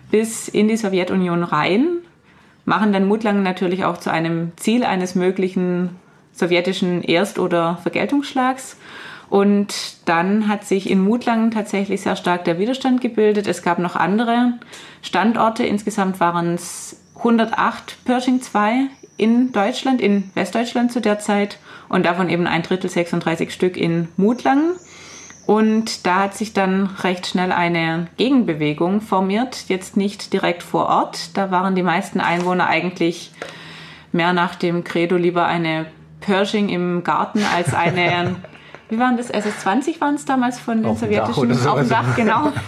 [0.09, 1.99] bis in die Sowjetunion rein
[2.67, 5.91] machen dann Mutlang natürlich auch zu einem Ziel eines möglichen
[6.33, 8.75] sowjetischen Erst- oder Vergeltungsschlags.
[9.29, 9.73] Und
[10.05, 13.47] dann hat sich in Mutlang tatsächlich sehr stark der Widerstand gebildet.
[13.47, 14.53] Es gab noch andere
[15.01, 15.65] Standorte.
[15.65, 22.29] Insgesamt waren es 108 Pershing 2 in Deutschland, in Westdeutschland zu der Zeit und davon
[22.29, 24.73] eben ein Drittel, 36 Stück in Mutlang.
[25.47, 31.37] Und da hat sich dann recht schnell eine Gegenbewegung formiert, jetzt nicht direkt vor Ort.
[31.37, 33.31] Da waren die meisten Einwohner eigentlich
[34.11, 35.85] mehr nach dem Credo lieber eine
[36.19, 38.35] Pershing im Garten als eine,
[38.89, 42.15] wie waren das, SS-20 waren es damals von den auf sowjetischen, Dach auf dem Dach,
[42.15, 42.51] genau.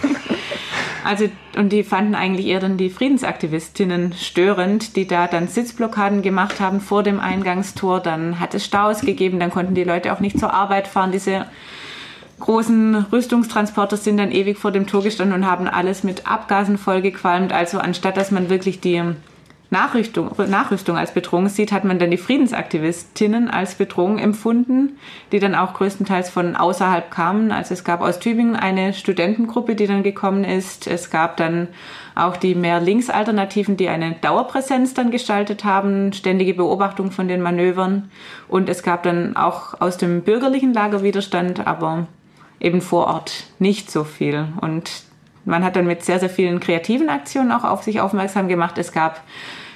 [1.02, 6.60] Also, und die fanden eigentlich eher dann die Friedensaktivistinnen störend, die da dann Sitzblockaden gemacht
[6.60, 8.00] haben vor dem Eingangstor.
[8.00, 11.10] Dann hat es Staus gegeben, dann konnten die Leute auch nicht zur Arbeit fahren.
[11.10, 11.46] Diese
[12.40, 17.52] großen Rüstungstransporter sind dann ewig vor dem Tor gestanden und haben alles mit Abgasen vollgequalmt.
[17.52, 19.02] Also anstatt dass man wirklich die
[19.72, 24.98] Nachrüstung, Nachrüstung als Bedrohung sieht, hat man dann die Friedensaktivistinnen als Bedrohung empfunden,
[25.30, 27.52] die dann auch größtenteils von außerhalb kamen.
[27.52, 30.88] Also es gab aus Tübingen eine Studentengruppe, die dann gekommen ist.
[30.88, 31.68] Es gab dann
[32.16, 38.10] auch die mehr Linksalternativen, die eine Dauerpräsenz dann gestaltet haben, ständige Beobachtung von den Manövern.
[38.48, 42.08] Und es gab dann auch aus dem bürgerlichen Lager Widerstand, aber
[42.60, 44.46] eben vor Ort nicht so viel.
[44.60, 44.90] Und
[45.44, 48.78] man hat dann mit sehr, sehr vielen kreativen Aktionen auch auf sich aufmerksam gemacht.
[48.78, 49.22] Es gab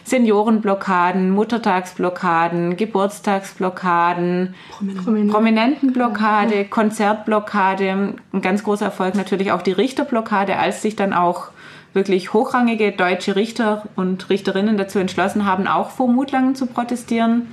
[0.05, 5.29] Seniorenblockaden, Muttertagsblockaden, Geburtstagsblockaden, Prominenten.
[5.31, 8.15] Prominentenblockade, Konzertblockade.
[8.33, 11.49] Ein ganz großer Erfolg natürlich auch die Richterblockade, als sich dann auch
[11.95, 17.49] wirklich hochrangige deutsche Richter und Richterinnen dazu entschlossen haben, auch vor Mutlangen zu protestieren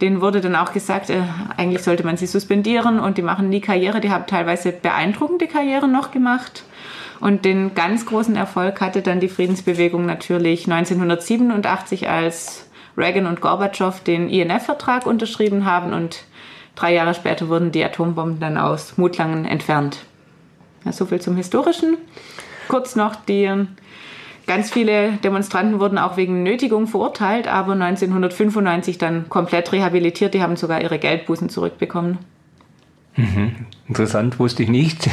[0.00, 1.22] denen wurde dann auch gesagt, äh,
[1.56, 4.00] eigentlich sollte man sie suspendieren und die machen nie Karriere.
[4.00, 6.64] Die haben teilweise beeindruckende Karrieren noch gemacht.
[7.20, 13.98] Und den ganz großen Erfolg hatte dann die Friedensbewegung natürlich 1987, als Reagan und Gorbatschow
[14.00, 16.24] den INF-Vertrag unterschrieben haben und
[16.74, 19.98] drei Jahre später wurden die Atombomben dann aus Mutlangen entfernt.
[20.84, 21.96] Ja, so viel zum Historischen.
[22.68, 23.66] Kurz noch die
[24.46, 30.34] Ganz viele Demonstranten wurden auch wegen Nötigung verurteilt, aber 1995 dann komplett rehabilitiert.
[30.34, 32.18] Die haben sogar ihre Geldbußen zurückbekommen.
[33.16, 33.52] Mhm.
[33.88, 35.08] Interessant, wusste ich nicht.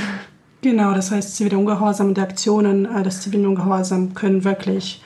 [0.62, 5.02] genau, das heißt, zivile Ungehorsam und die Aktionen äh, des zivilen Ungehorsam können wirklich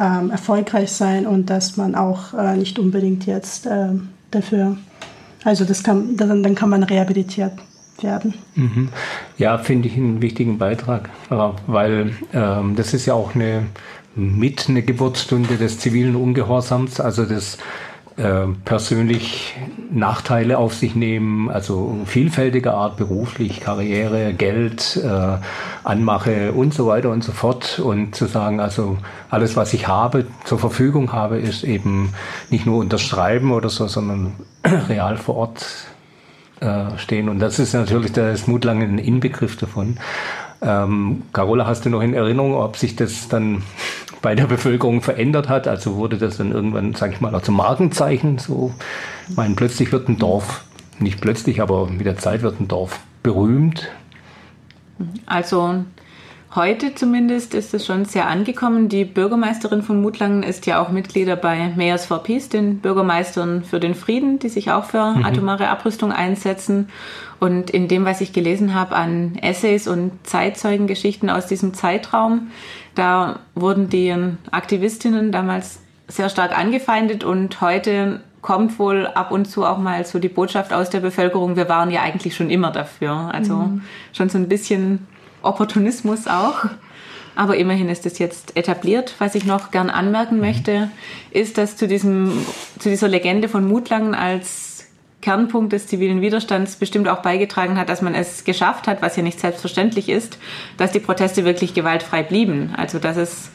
[0.00, 3.90] ähm, erfolgreich sein und dass man auch äh, nicht unbedingt jetzt äh,
[4.30, 4.76] dafür,
[5.44, 7.52] also das kann, dann, dann kann man rehabilitiert
[8.00, 8.34] werden.
[8.54, 8.88] Mhm.
[9.38, 11.10] Ja, finde ich einen wichtigen Beitrag,
[11.66, 13.66] weil ähm, das ist ja auch eine
[14.16, 17.58] mit eine Geburtsstunde des zivilen Ungehorsams, also des
[18.16, 19.56] äh, persönlich
[19.90, 25.38] Nachteile auf sich nehmen, also vielfältiger Art beruflich, Karriere, Geld, äh,
[25.82, 27.80] Anmache und so weiter und so fort.
[27.80, 28.98] Und zu sagen, also
[29.30, 32.14] alles, was ich habe, zur Verfügung habe, ist eben
[32.50, 34.34] nicht nur unterschreiben oder so, sondern
[34.88, 35.66] real vor Ort
[36.64, 37.28] äh, stehen.
[37.28, 39.98] Und das ist natürlich der Smutlang ein Inbegriff davon.
[40.62, 43.62] Ähm, Carola, hast du noch in Erinnerung, ob sich das dann
[44.22, 45.68] bei der Bevölkerung verändert hat?
[45.68, 48.38] Also wurde das dann irgendwann, sage ich mal, auch zum Markenzeichen?
[48.38, 48.72] So,
[49.28, 50.64] ich meine, plötzlich wird ein Dorf,
[50.98, 53.90] nicht plötzlich, aber mit der Zeit wird ein Dorf berühmt.
[55.26, 55.84] Also
[56.54, 58.88] Heute zumindest ist es schon sehr angekommen.
[58.88, 63.80] Die Bürgermeisterin von Mutlangen ist ja auch Mitglieder bei Mayors for Peace, den Bürgermeistern für
[63.80, 65.24] den Frieden, die sich auch für mhm.
[65.24, 66.90] atomare Abrüstung einsetzen.
[67.40, 72.52] Und in dem, was ich gelesen habe an Essays und Zeitzeugengeschichten aus diesem Zeitraum,
[72.94, 74.14] da wurden die
[74.52, 80.20] Aktivistinnen damals sehr stark angefeindet und heute kommt wohl ab und zu auch mal so
[80.20, 83.30] die Botschaft aus der Bevölkerung, wir waren ja eigentlich schon immer dafür.
[83.32, 83.82] Also mhm.
[84.12, 85.06] schon so ein bisschen
[85.44, 86.64] Opportunismus auch.
[87.36, 89.14] Aber immerhin ist es jetzt etabliert.
[89.18, 90.90] Was ich noch gern anmerken möchte,
[91.30, 92.46] ist, dass zu, diesem,
[92.78, 94.86] zu dieser Legende von Mutlangen als
[95.20, 99.22] Kernpunkt des zivilen Widerstands bestimmt auch beigetragen hat, dass man es geschafft hat, was ja
[99.22, 100.38] nicht selbstverständlich ist,
[100.76, 102.74] dass die Proteste wirklich gewaltfrei blieben.
[102.76, 103.50] Also dass es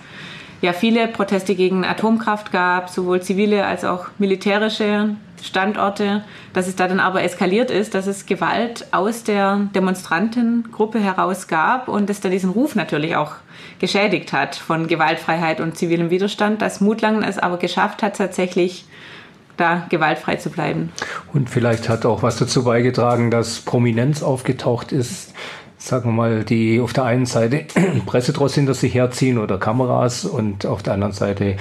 [0.62, 6.24] ja viele Proteste gegen Atomkraft gab, sowohl zivile als auch militärische Standorte,
[6.54, 11.88] dass es da dann aber eskaliert ist, dass es Gewalt aus der Demonstrantengruppe heraus gab
[11.88, 13.34] und es dann diesen Ruf natürlich auch
[13.80, 18.86] geschädigt hat von Gewaltfreiheit und zivilem Widerstand, dass Mutlangen es aber geschafft hat, tatsächlich
[19.58, 20.92] da gewaltfrei zu bleiben.
[21.34, 25.34] Und vielleicht hat auch was dazu beigetragen, dass Prominenz aufgetaucht ist,
[25.78, 27.66] sagen wir mal, die auf der einen Seite
[28.06, 31.58] Pressetross hinter sich herziehen oder Kameras und auf der anderen Seite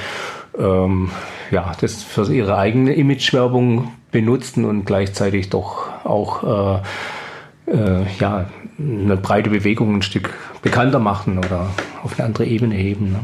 [0.59, 1.11] ähm,
[1.51, 6.81] ja, das für ihre eigene Imagewerbung benutzten und gleichzeitig doch auch
[7.67, 8.47] äh, äh, ja,
[8.79, 11.71] eine breite Bewegung ein Stück bekannter machen oder
[12.03, 13.13] auf eine andere Ebene heben.
[13.13, 13.21] Ne?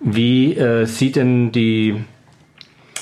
[0.00, 2.04] Wie äh, sieht denn die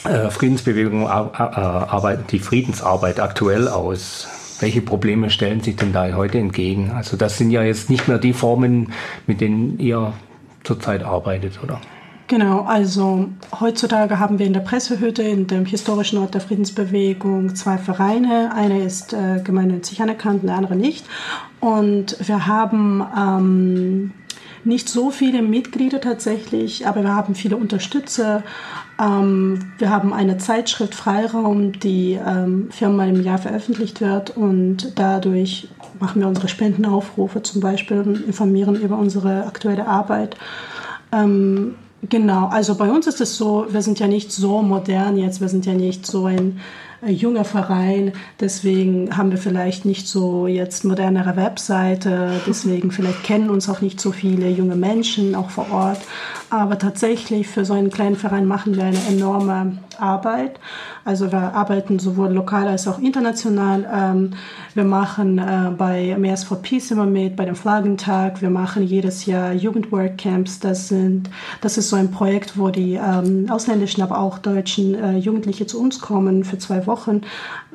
[0.05, 4.29] äh, Friedensbewegung, Arbeit, die Friedensarbeit aktuell aus?
[4.61, 6.91] Welche Probleme stellen sich denn da heute entgegen?
[6.91, 8.93] Also das sind ja jetzt nicht mehr die Formen,
[9.27, 10.13] mit denen ihr
[10.65, 11.81] zurzeit arbeitet, oder?
[12.31, 17.77] Genau, also heutzutage haben wir in der Pressehütte, in dem historischen Ort der Friedensbewegung, zwei
[17.77, 18.53] Vereine.
[18.55, 21.05] Eine ist äh, gemeinnützig anerkannt, der andere nicht.
[21.59, 24.13] Und wir haben ähm,
[24.63, 28.45] nicht so viele Mitglieder tatsächlich, aber wir haben viele Unterstützer.
[29.01, 35.67] Ähm, wir haben eine Zeitschrift Freiraum, die ähm, viermal im Jahr veröffentlicht wird und dadurch
[35.99, 40.37] machen wir unsere Spendenaufrufe zum Beispiel und informieren über unsere aktuelle Arbeit.
[41.11, 41.75] Ähm,
[42.09, 45.49] Genau, also bei uns ist es so, wir sind ja nicht so modern jetzt, wir
[45.49, 46.61] sind ja nicht so ein
[47.03, 53.51] äh, junger Verein, deswegen haben wir vielleicht nicht so jetzt modernere Webseite, deswegen vielleicht kennen
[53.51, 56.01] uns auch nicht so viele junge Menschen auch vor Ort,
[56.51, 60.59] aber tatsächlich für so einen kleinen Verein machen wir eine enorme Arbeit.
[61.05, 63.89] Also wir arbeiten sowohl lokal als auch international.
[63.93, 64.31] Ähm,
[64.75, 68.43] wir machen äh, bei Mayors for Peace immer mit, bei dem Flaggentag.
[68.43, 70.61] Wir machen jedes Jahr Jugendworkcamps.
[70.61, 75.17] Das, sind, das ist so ein Projekt, wo die ähm, ausländischen, aber auch deutschen äh,
[75.19, 77.23] Jugendliche zu uns kommen für zwei Wochen.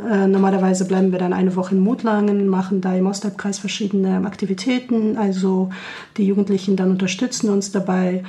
[0.10, 5.18] Äh, normalerweise bleiben wir dann eine Woche in Mutlangen, machen da im Ostalbkreis verschiedene Aktivitäten.
[5.18, 5.70] Also
[6.18, 8.24] die Jugendlichen dann unterstützen uns dabei,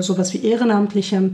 [0.00, 1.30] sowas wie Ehrenamtliche.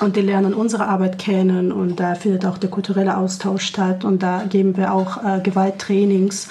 [0.00, 4.22] Und die lernen unsere Arbeit kennen und da findet auch der kulturelle Austausch statt und
[4.22, 6.50] da geben wir auch äh, Gewalttrainings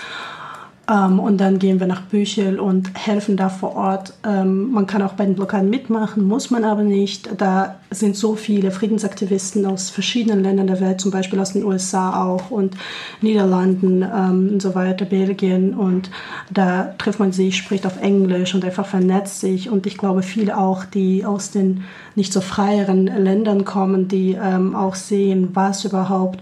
[0.89, 4.13] ähm, und dann gehen wir nach Büchel und helfen da vor Ort.
[4.25, 7.29] Ähm, man kann auch bei den Blockaden mitmachen, muss man aber nicht.
[7.37, 12.23] Da sind so viele Friedensaktivisten aus verschiedenen Ländern der Welt, zum Beispiel aus den USA
[12.23, 12.77] auch und
[13.21, 15.73] Niederlanden ähm, und so weiter, Belgien.
[15.73, 16.09] Und
[16.49, 19.69] da trifft man sich, spricht auf Englisch und einfach vernetzt sich.
[19.69, 21.83] Und ich glaube, viele auch, die aus den
[22.15, 26.39] nicht so freieren Ländern kommen, die ähm, auch sehen, was überhaupt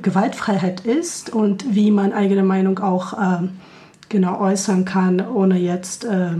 [0.00, 3.48] Gewaltfreiheit ist und wie man eigene Meinung auch äh,
[4.08, 6.36] genau äußern kann, ohne jetzt äh,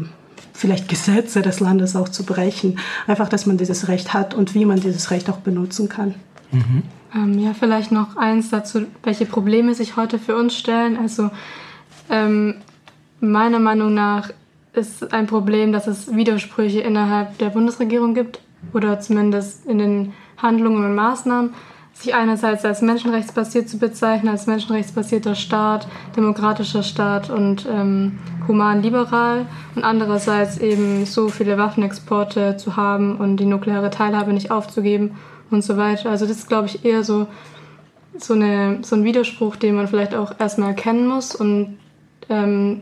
[0.52, 2.78] vielleicht Gesetze des Landes auch zu brechen.
[3.06, 6.14] Einfach, dass man dieses Recht hat und wie man dieses Recht auch benutzen kann.
[6.52, 6.82] Mhm.
[7.14, 10.96] Ähm, ja, vielleicht noch eins dazu, welche Probleme sich heute für uns stellen.
[10.96, 11.30] Also
[12.10, 12.56] ähm,
[13.20, 14.30] meiner Meinung nach
[14.72, 18.40] ist ein Problem, dass es Widersprüche innerhalb der Bundesregierung gibt
[18.72, 21.54] oder zumindest in den Handlungen und Maßnahmen
[21.92, 29.84] sich einerseits als menschenrechtsbasiert zu bezeichnen, als menschenrechtsbasierter Staat, demokratischer Staat und ähm, human-liberal und
[29.84, 35.16] andererseits eben so viele Waffenexporte zu haben und die nukleare Teilhabe nicht aufzugeben
[35.50, 36.10] und so weiter.
[36.10, 37.26] Also das ist, glaube ich, eher so,
[38.18, 41.78] so, eine, so ein Widerspruch, den man vielleicht auch erstmal erkennen muss und
[42.28, 42.80] ähm,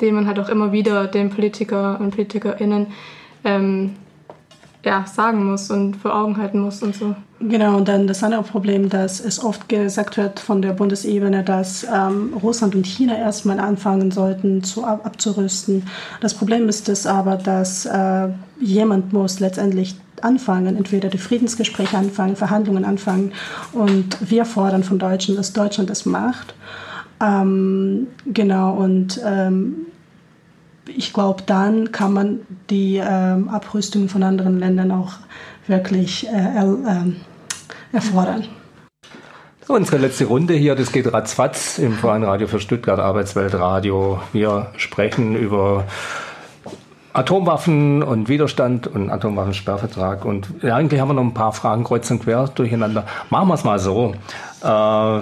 [0.00, 2.88] den man halt auch immer wieder den Politiker und PolitikerInnen
[3.44, 3.94] ähm,
[4.86, 7.16] ja, sagen muss und vor Augen halten muss und so.
[7.40, 11.84] Genau, und dann das andere Problem, dass es oft gesagt wird von der Bundesebene, dass
[11.92, 15.82] ähm, Russland und China erstmal anfangen sollten zu, ab, abzurüsten.
[16.20, 18.28] Das Problem ist es aber, dass äh,
[18.60, 23.32] jemand muss letztendlich anfangen, entweder die Friedensgespräche anfangen, Verhandlungen anfangen
[23.72, 26.54] und wir fordern von Deutschland, dass Deutschland das macht.
[27.20, 29.86] Ähm, genau, und ähm,
[30.88, 35.14] ich glaube, dann kann man die ähm, Abrüstung von anderen Ländern auch
[35.66, 37.12] wirklich äh, äh,
[37.92, 38.44] erfordern.
[39.68, 44.20] Unsere letzte Runde hier, das geht ratzfatz im Verein Radio für Stuttgart Arbeitsweltradio.
[44.32, 45.84] Wir sprechen über
[47.12, 50.24] Atomwaffen und Widerstand und Atomwaffensperrvertrag.
[50.24, 53.06] Und eigentlich haben wir noch ein paar Fragen kreuz und quer durcheinander.
[53.30, 54.14] Machen wir es mal so.
[54.62, 55.20] Äh,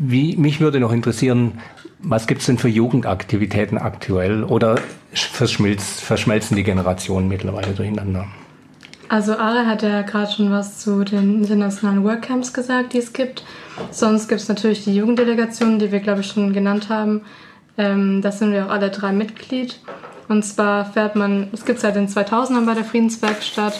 [0.00, 1.60] wie, mich würde noch interessieren,
[2.04, 4.76] was gibt es denn für Jugendaktivitäten aktuell oder
[5.12, 8.26] verschmelzen die Generationen mittlerweile durcheinander?
[9.08, 13.44] Also Are hat ja gerade schon was zu den internationalen Workcamps gesagt, die es gibt.
[13.90, 17.22] Sonst gibt es natürlich die Jugenddelegationen, die wir, glaube ich, schon genannt haben.
[17.76, 19.78] Ähm, da sind wir auch alle drei Mitglied.
[20.28, 23.78] Und zwar fährt man, es gibt seit den 2000ern bei der Friedenswerkstatt,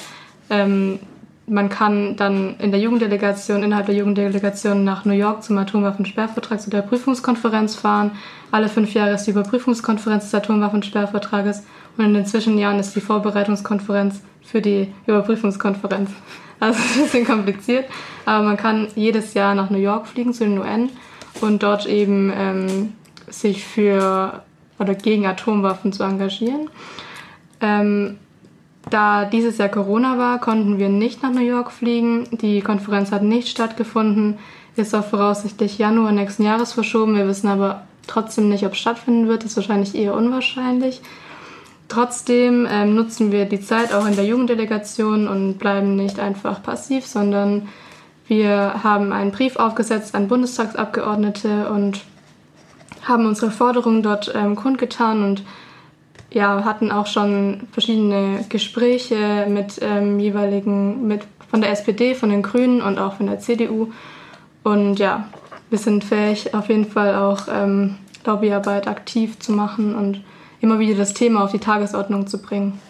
[0.50, 0.98] ähm,
[1.46, 6.70] man kann dann in der Jugenddelegation, innerhalb der Jugenddelegation nach New York zum Atomwaffensperrvertrag zu
[6.70, 8.12] der Prüfungskonferenz fahren.
[8.50, 11.64] Alle fünf Jahre ist die Überprüfungskonferenz des Atomwaffensperrvertrages
[11.96, 16.11] und in den Zwischenjahren ist die Vorbereitungskonferenz für die Überprüfungskonferenz.
[16.61, 17.87] Also ein bisschen kompliziert,
[18.24, 20.88] aber man kann jedes Jahr nach New York fliegen zu den UN
[21.40, 22.92] und dort eben ähm,
[23.28, 24.44] sich für
[24.78, 26.70] oder gegen Atomwaffen zu engagieren.
[27.61, 28.18] Ähm,
[28.90, 32.28] da dieses Jahr Corona war, konnten wir nicht nach New York fliegen.
[32.32, 34.38] Die Konferenz hat nicht stattgefunden,
[34.76, 37.16] ist auf voraussichtlich Januar nächsten Jahres verschoben.
[37.16, 39.42] Wir wissen aber trotzdem nicht, ob es stattfinden wird.
[39.42, 41.00] Das ist wahrscheinlich eher unwahrscheinlich.
[41.88, 47.06] Trotzdem ähm, nutzen wir die Zeit auch in der Jugenddelegation und bleiben nicht einfach passiv,
[47.06, 47.68] sondern
[48.26, 52.00] wir haben einen Brief aufgesetzt an Bundestagsabgeordnete und
[53.02, 55.42] haben unsere Forderungen dort ähm, kundgetan und
[56.34, 62.42] ja, hatten auch schon verschiedene Gespräche mit ähm, jeweiligen, mit von der SPD, von den
[62.42, 63.92] Grünen und auch von der CDU.
[64.64, 65.28] Und ja,
[65.70, 70.22] wir sind fähig, auf jeden Fall auch ähm, Lobbyarbeit aktiv zu machen und
[70.60, 72.80] immer wieder das Thema auf die Tagesordnung zu bringen.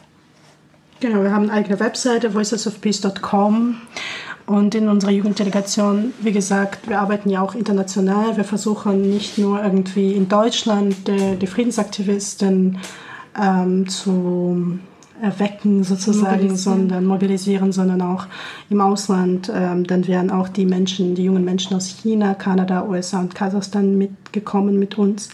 [1.01, 3.77] Genau, wir haben eine eigene Webseite, voicesofpeace.com.
[4.47, 8.37] Und in unserer Jugenddelegation, wie gesagt, wir arbeiten ja auch international.
[8.37, 12.79] Wir versuchen nicht nur irgendwie in Deutschland die, die Friedensaktivisten
[13.41, 14.79] ähm, zu
[15.23, 16.57] erwecken sozusagen, mobilisieren.
[16.57, 18.27] sondern mobilisieren, sondern auch
[18.71, 19.51] im Ausland.
[19.55, 23.97] Ähm, dann wären auch die Menschen, die jungen Menschen aus China, Kanada, USA und Kasachstan
[23.97, 25.31] mitgekommen mit uns.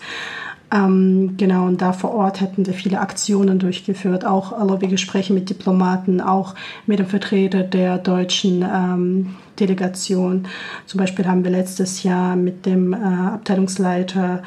[0.72, 6.20] Ähm, genau, und da vor Ort hätten wir viele Aktionen durchgeführt, auch Lobbygespräche mit Diplomaten,
[6.20, 6.54] auch
[6.86, 10.46] mit dem Vertreter der deutschen ähm, Delegation.
[10.86, 14.44] Zum Beispiel haben wir letztes Jahr mit dem äh, Abteilungsleiter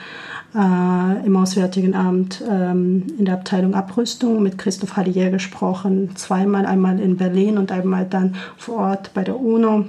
[0.55, 6.11] äh, im Auswärtigen Amt ähm, in der Abteilung Abrüstung mit Christoph Hallier gesprochen.
[6.15, 9.85] Zweimal, einmal in Berlin und einmal dann vor Ort bei der UNO.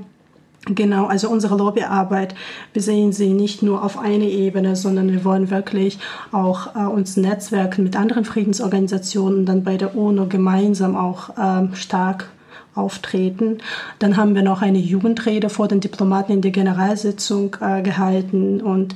[0.66, 2.35] Genau, also unsere Lobbyarbeit,
[2.72, 5.98] wir sehen sie nicht nur auf eine Ebene, sondern wir wollen wirklich
[6.33, 11.74] auch äh, uns netzwerken mit anderen Friedensorganisationen und dann bei der UNO gemeinsam auch ähm,
[11.74, 12.31] stark
[12.74, 13.59] auftreten.
[13.98, 18.94] Dann haben wir noch eine Jugendrede vor den Diplomaten in der Generalsitzung äh, gehalten und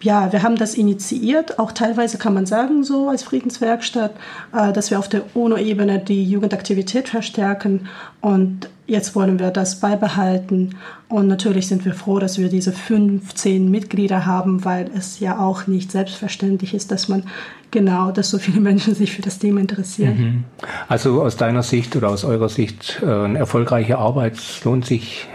[0.00, 4.12] ja, wir haben das initiiert, auch teilweise kann man sagen, so als Friedenswerkstatt,
[4.54, 7.88] äh, dass wir auf der UNO-Ebene die Jugendaktivität verstärken
[8.20, 10.76] und jetzt wollen wir das beibehalten.
[11.08, 15.66] Und natürlich sind wir froh, dass wir diese 15 Mitglieder haben, weil es ja auch
[15.66, 17.24] nicht selbstverständlich ist, dass man
[17.72, 20.16] genau, dass so viele Menschen sich für das Thema interessieren.
[20.18, 20.44] Mhm.
[20.88, 25.26] Also aus deiner Sicht oder aus eurer Sicht äh, eine erfolgreiche Arbeit, lohnt sich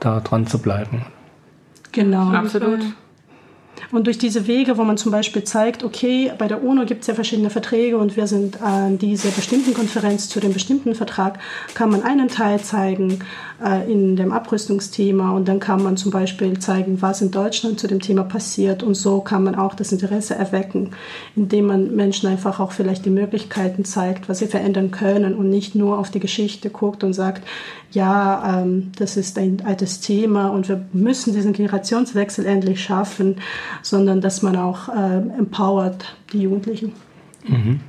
[0.00, 1.06] da dran zu bleiben.
[1.92, 2.30] Genau.
[2.30, 2.80] Absolut.
[3.90, 7.08] Und durch diese Wege, wo man zum Beispiel zeigt, okay, bei der UNO gibt es
[7.08, 11.38] ja verschiedene Verträge und wir sind an dieser bestimmten Konferenz zu dem bestimmten Vertrag,
[11.74, 13.18] kann man einen Teil zeigen
[13.62, 17.86] äh, in dem Abrüstungsthema und dann kann man zum Beispiel zeigen, was in Deutschland zu
[17.86, 20.90] dem Thema passiert und so kann man auch das Interesse erwecken,
[21.36, 25.74] indem man Menschen einfach auch vielleicht die Möglichkeiten zeigt, was sie verändern können und nicht
[25.74, 27.42] nur auf die Geschichte guckt und sagt,
[27.92, 33.36] ja, ähm, das ist ein altes Thema und wir müssen diesen Generationswechsel endlich schaffen,
[33.80, 36.92] sondern dass man auch äh, empowert die Jugendlichen.
[37.46, 37.80] Mhm.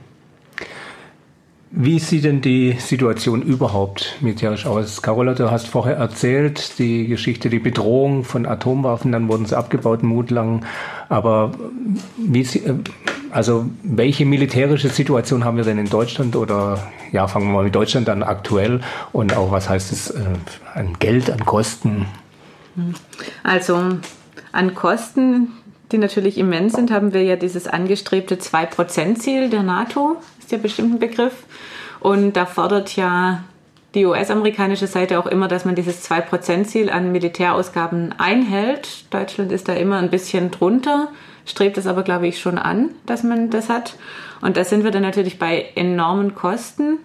[1.75, 5.01] Wie sieht denn die Situation überhaupt militärisch aus?
[5.01, 10.03] Carola, du hast vorher erzählt, die Geschichte, die Bedrohung von Atomwaffen, dann wurden sie abgebaut,
[10.03, 10.63] mutlang.
[11.09, 11.51] Aber
[12.15, 12.47] wie,
[13.31, 16.77] also welche militärische Situation haben wir denn in Deutschland oder
[17.11, 18.81] ja, fangen wir mal mit Deutschland an aktuell
[19.11, 20.23] und auch was heißt es äh,
[20.75, 22.05] an Geld, an Kosten?
[23.43, 23.97] Also
[24.51, 25.53] an Kosten,
[25.93, 30.95] die natürlich immens sind, haben wir ja dieses angestrebte 2%-Ziel der NATO, ist ja bestimmt
[30.95, 31.45] ein Begriff.
[31.99, 33.43] Und da fordert ja
[33.93, 39.05] die US-amerikanische Seite auch immer, dass man dieses 2%-Ziel an Militärausgaben einhält.
[39.13, 41.09] Deutschland ist da immer ein bisschen drunter,
[41.45, 43.95] strebt es aber, glaube ich, schon an, dass man das hat.
[44.41, 46.97] Und da sind wir dann natürlich bei enormen Kosten,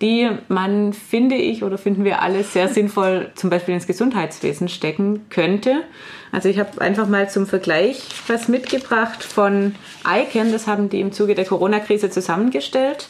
[0.00, 5.26] die man, finde ich, oder finden wir alle sehr sinnvoll zum Beispiel ins Gesundheitswesen stecken
[5.30, 5.84] könnte.
[6.32, 9.74] Also ich habe einfach mal zum Vergleich was mitgebracht von
[10.04, 13.08] ICANN, das haben die im Zuge der Corona-Krise zusammengestellt.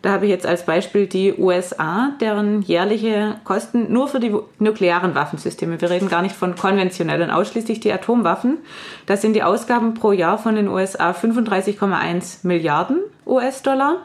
[0.00, 5.14] Da habe ich jetzt als Beispiel die USA, deren jährliche Kosten nur für die nuklearen
[5.14, 8.58] Waffensysteme, wir reden gar nicht von konventionellen, ausschließlich die Atomwaffen,
[9.06, 13.98] da sind die Ausgaben pro Jahr von den USA 35,1 Milliarden US-Dollar.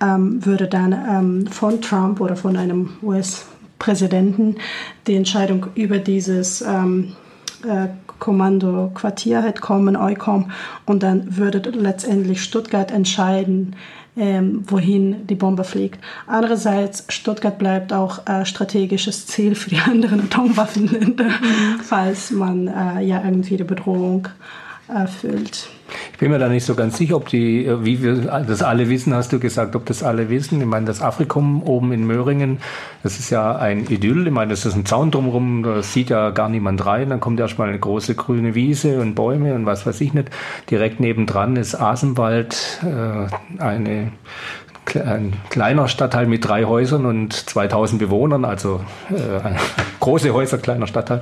[0.00, 4.56] ähm, würde dann ähm, von Trump oder von einem US-Präsidenten
[5.06, 7.14] die Entscheidung über dieses ähm,
[7.64, 7.88] äh,
[8.18, 10.50] Kommando Quartier halt kommen, EUCOM,
[10.86, 13.74] und dann würde letztendlich Stuttgart entscheiden,
[14.16, 15.98] ähm, wohin die Bombe fliegt.
[16.26, 21.30] Andererseits, Stuttgart bleibt auch äh, strategisches Ziel für die anderen Atomwaffenländer,
[21.82, 24.28] falls man äh, ja irgendwie die Bedrohung
[24.88, 25.68] erfüllt.
[26.12, 28.88] Ich bin mir da nicht so ganz sicher, ob die, äh, wie wir das alle
[28.88, 30.60] wissen, hast du gesagt, ob das alle wissen.
[30.60, 32.58] Ich meine, das Afrikum oben in Möhringen,
[33.02, 34.26] das ist ja ein Idyll.
[34.26, 37.10] Ich meine, das ist ein Zaun drumherum, da sieht ja gar niemand rein.
[37.10, 40.30] Dann kommt erstmal eine große grüne Wiese und Bäume und was weiß ich nicht.
[40.70, 44.12] Direkt nebendran ist Asenwald, äh, eine
[44.94, 48.80] ein kleiner Stadtteil mit drei Häusern und 2000 Bewohnern, also
[49.10, 49.14] äh,
[50.00, 51.20] große Häuser, kleiner Stadtteil.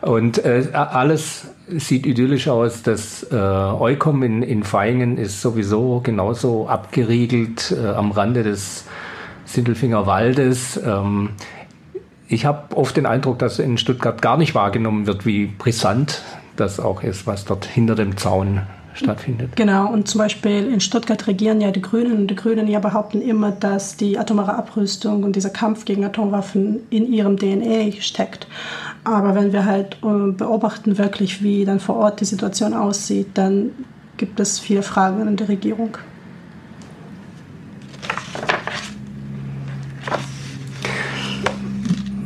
[0.00, 2.82] Und äh, alles sieht idyllisch aus.
[2.82, 8.84] Das äh, Eukom in, in Feingen ist sowieso genauso abgeriegelt äh, am Rande des
[9.44, 10.80] Sindelfinger Waldes.
[10.84, 11.30] Ähm,
[12.28, 16.22] ich habe oft den Eindruck, dass in Stuttgart gar nicht wahrgenommen wird, wie brisant
[16.56, 18.62] das auch ist, was dort hinter dem Zaun
[18.98, 19.56] stattfindet.
[19.56, 23.20] Genau, und zum Beispiel in Stuttgart regieren ja die Grünen und die Grünen ja behaupten
[23.20, 28.46] immer, dass die atomare Abrüstung und dieser Kampf gegen Atomwaffen in ihrem DNA steckt.
[29.04, 33.70] Aber wenn wir halt äh, beobachten wirklich, wie dann vor Ort die Situation aussieht, dann
[34.16, 35.96] gibt es viele Fragen an die Regierung.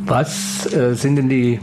[0.06, 1.60] Was äh, sind denn die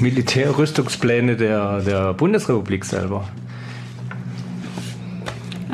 [0.00, 3.28] Militärrüstungspläne der, der Bundesrepublik selber?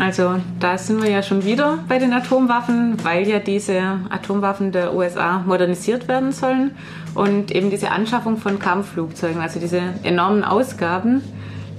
[0.01, 4.95] Also da sind wir ja schon wieder bei den Atomwaffen, weil ja diese Atomwaffen der
[4.95, 6.71] USA modernisiert werden sollen
[7.15, 11.21] und eben diese Anschaffung von Kampfflugzeugen, also diese enormen Ausgaben,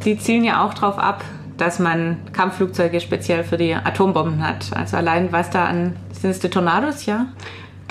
[0.05, 1.23] die zielen ja auch darauf ab,
[1.57, 4.67] dass man Kampfflugzeuge speziell für die Atombomben hat.
[4.75, 7.25] Also allein was da an, sind es die Tornados, ja?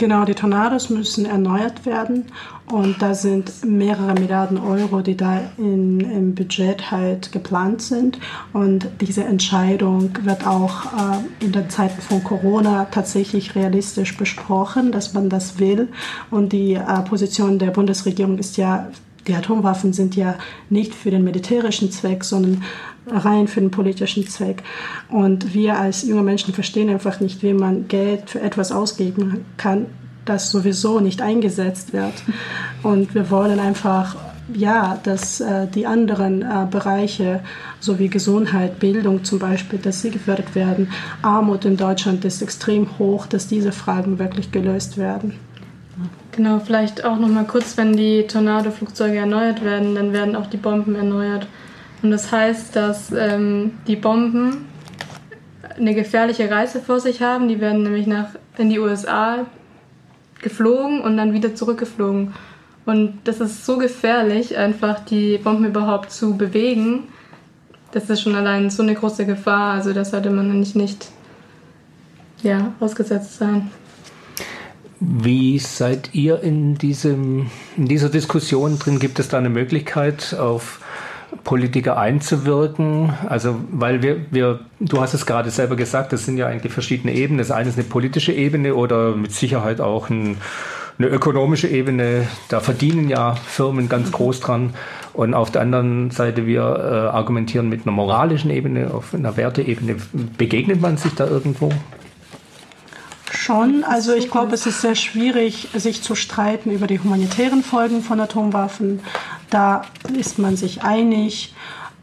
[0.01, 2.25] Genau, die Tornados müssen erneuert werden
[2.73, 8.19] und da sind mehrere Milliarden Euro, die da in, im Budget halt geplant sind.
[8.55, 15.13] Und diese Entscheidung wird auch äh, in den Zeiten von Corona tatsächlich realistisch besprochen, dass
[15.13, 15.89] man das will.
[16.31, 18.89] Und die äh, Position der Bundesregierung ist ja
[19.27, 20.37] die Atomwaffen sind ja
[20.69, 22.63] nicht für den militärischen Zweck, sondern
[23.07, 24.63] rein für den politischen Zweck.
[25.09, 29.87] Und wir als junge Menschen verstehen einfach nicht, wie man Geld für etwas ausgeben kann,
[30.25, 32.15] das sowieso nicht eingesetzt wird.
[32.83, 34.17] Und wir wollen einfach,
[34.55, 37.41] ja, dass äh, die anderen äh, Bereiche,
[37.79, 40.89] so wie Gesundheit, Bildung zum Beispiel, dass sie gefördert werden.
[41.23, 45.35] Armut in Deutschland ist extrem hoch, dass diese Fragen wirklich gelöst werden.
[46.33, 50.57] Genau, vielleicht auch noch mal kurz, wenn die Tornado-Flugzeuge erneuert werden, dann werden auch die
[50.57, 51.47] Bomben erneuert.
[52.03, 54.69] Und das heißt, dass ähm, die Bomben
[55.77, 57.49] eine gefährliche Reise vor sich haben.
[57.49, 58.29] Die werden nämlich nach,
[58.59, 59.47] in die USA
[60.41, 62.33] geflogen und dann wieder zurückgeflogen.
[62.87, 67.09] Und das ist so gefährlich, einfach die Bomben überhaupt zu bewegen.
[67.93, 69.75] Das ist schon allein so eine große Gefahr.
[69.75, 71.09] Also da sollte man eigentlich nicht
[72.43, 73.71] ja, ausgesetzt sein.
[75.01, 78.99] Wie seid ihr in, diesem, in dieser Diskussion drin?
[78.99, 80.81] Gibt es da eine Möglichkeit, auf
[81.45, 83.13] Politiker einzuwirken.
[83.29, 87.15] Also, weil wir, wir, du hast es gerade selber gesagt, das sind ja eigentlich verschiedene
[87.15, 87.39] Ebenen.
[87.39, 90.37] Das eine ist eine politische Ebene oder mit Sicherheit auch ein,
[90.99, 92.27] eine ökonomische Ebene.
[92.49, 94.75] Da verdienen ja Firmen ganz groß dran.
[95.13, 99.97] Und auf der anderen Seite, wir äh, argumentieren mit einer moralischen Ebene, auf einer Werteebene.
[100.37, 101.71] Begegnet man sich da irgendwo?
[103.51, 103.83] Schon.
[103.83, 108.21] Also ich glaube, es ist sehr schwierig, sich zu streiten über die humanitären Folgen von
[108.21, 109.01] Atomwaffen.
[109.51, 109.83] Da
[110.17, 111.53] ist man sich einig.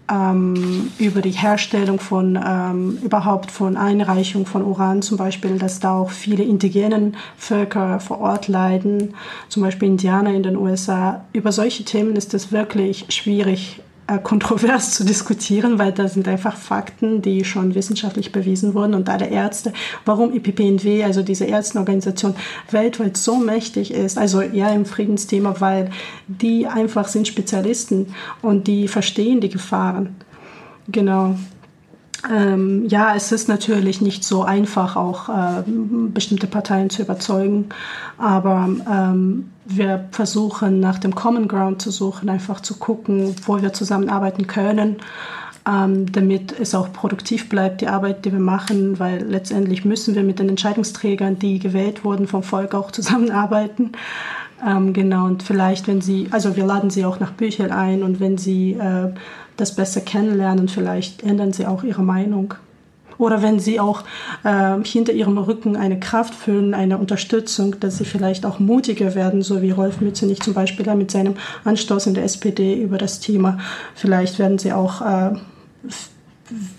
[0.10, 5.98] Ähm, über die Herstellung von ähm, überhaupt von Einreichung von Uran zum Beispiel, dass da
[5.98, 9.16] auch viele indigenen Völker vor Ort leiden,
[9.50, 11.26] zum Beispiel Indianer in den USA.
[11.34, 13.82] Über solche Themen ist es wirklich schwierig
[14.24, 19.28] kontrovers zu diskutieren, weil da sind einfach Fakten, die schon wissenschaftlich bewiesen wurden und alle
[19.28, 19.74] Ärzte,
[20.06, 22.36] warum IPPNW, also diese Ärztenorganisation,
[22.72, 25.90] weltweit so mächtig ist, also ja im Friedensthema, weil
[26.28, 30.16] die einfach sind Spezialisten und die verstehen die Gefahren.
[30.88, 31.36] Genau.
[32.30, 37.70] Ähm, ja, es ist natürlich nicht so einfach, auch äh, bestimmte Parteien zu überzeugen,
[38.18, 43.74] aber ähm, wir versuchen nach dem Common Ground zu suchen, einfach zu gucken, wo wir
[43.74, 44.98] zusammenarbeiten können,
[45.68, 50.24] ähm, damit es auch produktiv bleibt, die Arbeit, die wir machen, weil letztendlich müssen wir
[50.24, 53.92] mit den Entscheidungsträgern, die gewählt wurden vom Volk, auch zusammenarbeiten.
[54.66, 58.20] Ähm, genau, und vielleicht, wenn Sie, also wir laden Sie auch nach Büchern ein und
[58.20, 59.14] wenn Sie äh,
[59.56, 62.56] das besser kennenlernen, vielleicht ändern Sie auch Ihre Meinung.
[63.18, 64.04] Oder wenn Sie auch
[64.44, 69.42] äh, hinter Ihrem Rücken eine Kraft fühlen, eine Unterstützung, dass Sie vielleicht auch mutiger werden,
[69.42, 73.58] so wie Rolf Mützenich zum Beispiel mit seinem Anstoß in der SPD über das Thema.
[73.96, 75.34] Vielleicht werden Sie auch äh,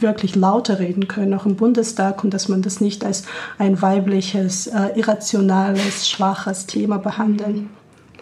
[0.01, 3.25] wirklich lauter reden können, auch im Bundestag, und dass man das nicht als
[3.59, 7.71] ein weibliches, äh, irrationales, schwaches Thema behandeln.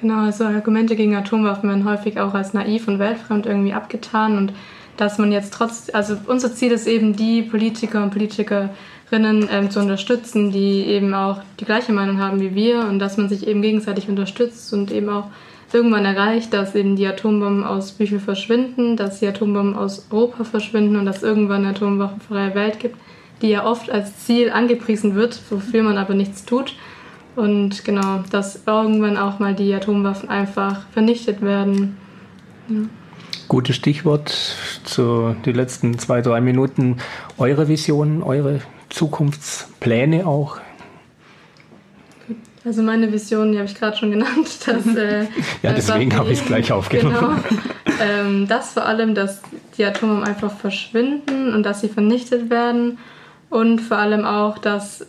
[0.01, 4.53] Genau, also Argumente gegen Atomwaffen werden häufig auch als naiv und weltfremd irgendwie abgetan und
[4.97, 9.81] dass man jetzt trotz, also unser Ziel ist eben, die Politiker und Politikerinnen ähm, zu
[9.81, 13.63] unterstützen, die eben auch die gleiche Meinung haben wie wir und dass man sich eben
[13.63, 15.29] gegenseitig unterstützt und eben auch
[15.73, 20.97] irgendwann erreicht, dass eben die Atombomben aus Büchel verschwinden, dass die Atombomben aus Europa verschwinden
[20.97, 22.97] und dass irgendwann eine atomwaffenfreie Welt gibt,
[23.43, 26.77] die ja oft als Ziel angepriesen wird, wofür man aber nichts tut.
[27.35, 31.97] Und genau, dass irgendwann auch mal die Atomwaffen einfach vernichtet werden.
[32.69, 32.77] Ja.
[33.49, 34.35] Gutes Stichwort
[34.85, 36.97] zu den letzten zwei, drei Minuten.
[37.39, 40.59] Eure Visionen, eure Zukunftspläne auch?
[42.67, 44.49] Also meine Vision, die habe ich gerade schon genannt.
[44.67, 45.27] Dass, äh,
[45.62, 47.45] ja, deswegen habe ich es gleich aufgenommen.
[47.49, 49.41] Genau, ähm, das vor allem, dass
[49.79, 52.99] die Atome einfach verschwinden und dass sie vernichtet werden.
[53.49, 55.07] Und vor allem auch, dass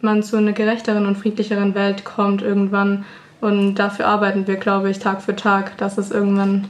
[0.00, 3.04] man zu einer gerechteren und friedlicheren Welt kommt irgendwann.
[3.40, 6.68] Und dafür arbeiten wir, glaube ich, Tag für Tag, dass es irgendwann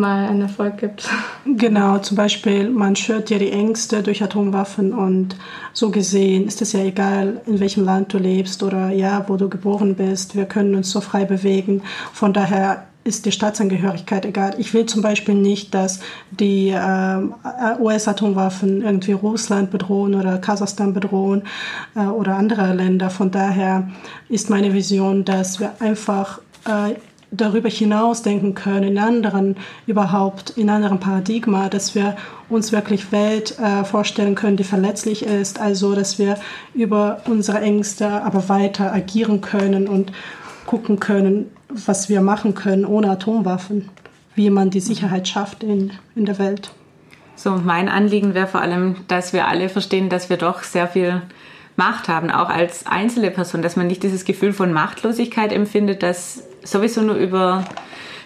[0.00, 1.08] mal einen Erfolg gibt.
[1.44, 5.36] Genau, zum Beispiel, man schürt ja die Ängste durch Atomwaffen und
[5.72, 9.48] so gesehen ist es ja egal, in welchem Land du lebst oder ja, wo du
[9.48, 10.34] geboren bist.
[10.34, 11.82] Wir können uns so frei bewegen.
[12.12, 14.54] Von daher ist die Staatsangehörigkeit egal.
[14.58, 21.42] Ich will zum Beispiel nicht, dass die äh, US-Atomwaffen irgendwie Russland bedrohen oder Kasachstan bedrohen
[21.94, 23.08] äh, oder andere Länder.
[23.08, 23.88] Von daher
[24.28, 26.94] ist meine Vision, dass wir einfach äh,
[27.30, 29.56] darüber hinaus denken können, in anderen
[29.86, 32.16] überhaupt, in anderen Paradigma, dass wir
[32.48, 36.36] uns wirklich Welt äh, vorstellen können, die verletzlich ist, also dass wir
[36.74, 40.12] über unsere Ängste aber weiter agieren können und
[40.66, 43.88] gucken können, was wir machen können ohne Atomwaffen,
[44.34, 46.72] wie man die Sicherheit schafft in, in der Welt.
[47.36, 51.22] So, mein Anliegen wäre vor allem, dass wir alle verstehen, dass wir doch sehr viel
[51.76, 56.42] Macht haben, auch als einzelne Person, dass man nicht dieses Gefühl von Machtlosigkeit empfindet, dass
[56.62, 57.64] sowieso nur über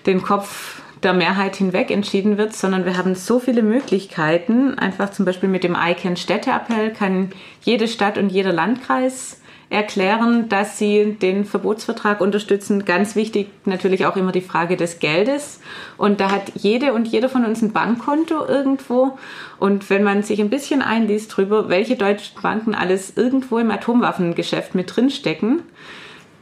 [0.07, 4.79] den Kopf der Mehrheit hinweg entschieden wird, sondern wir haben so viele Möglichkeiten.
[4.79, 7.31] Einfach zum Beispiel mit dem ICANN Städteappell kann
[7.63, 12.85] jede Stadt und jeder Landkreis erklären, dass sie den Verbotsvertrag unterstützen.
[12.85, 15.61] Ganz wichtig natürlich auch immer die Frage des Geldes.
[15.97, 19.19] Und da hat jede und jeder von uns ein Bankkonto irgendwo.
[19.59, 24.75] Und wenn man sich ein bisschen einliest drüber, welche deutschen Banken alles irgendwo im Atomwaffengeschäft
[24.75, 25.63] mit drinstecken,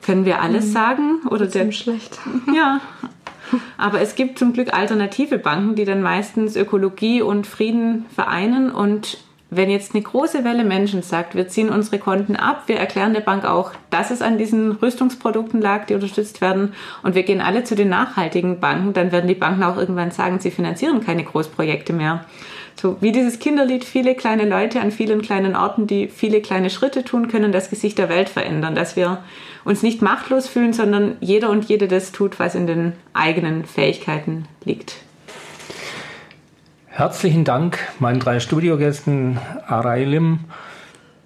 [0.03, 0.73] können wir alles mhm.
[0.73, 1.21] sagen.
[1.31, 2.19] Oder der schlecht.
[2.55, 2.81] Ja.
[3.77, 9.19] Aber es gibt zum Glück alternative Banken, die dann meistens Ökologie und Frieden vereinen und
[9.55, 13.21] wenn jetzt eine große Welle Menschen sagt, wir ziehen unsere Konten ab, wir erklären der
[13.21, 16.73] Bank auch, dass es an diesen Rüstungsprodukten lag, die unterstützt werden,
[17.03, 20.41] und wir gehen alle zu den nachhaltigen Banken, dann werden die Banken auch irgendwann sagen,
[20.41, 22.25] sie finanzieren keine Großprojekte mehr.
[22.81, 27.05] So wie dieses Kinderlied, viele kleine Leute an vielen kleinen Orten, die viele kleine Schritte
[27.05, 29.19] tun können, das Gesicht der Welt verändern, dass wir
[29.65, 34.47] uns nicht machtlos fühlen, sondern jeder und jede das tut, was in den eigenen Fähigkeiten
[34.65, 34.97] liegt.
[36.87, 40.41] Herzlichen Dank meinen drei Studiogästen Arailim,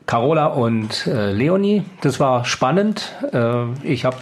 [0.07, 1.83] Carola und äh, Leonie.
[2.03, 3.13] Das war spannend.
[3.33, 4.19] Äh, ich habe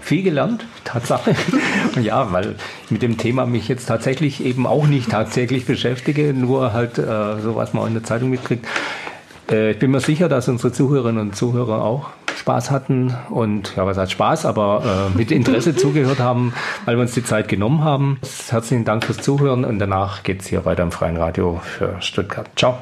[0.00, 1.34] viel gelernt, Tatsache.
[2.00, 2.54] ja, weil
[2.84, 7.40] ich mit dem Thema mich jetzt tatsächlich eben auch nicht tagtäglich beschäftige, nur halt äh,
[7.40, 8.66] so, was man in der Zeitung mitkriegt.
[9.50, 13.86] Äh, ich bin mir sicher, dass unsere Zuhörerinnen und Zuhörer auch Spaß hatten und ja,
[13.86, 16.52] was heißt Spaß, aber äh, mit Interesse zugehört haben,
[16.84, 18.18] weil wir uns die Zeit genommen haben.
[18.48, 22.48] Herzlichen Dank fürs Zuhören und danach geht es hier weiter im Freien Radio für Stuttgart.
[22.56, 22.78] Ciao.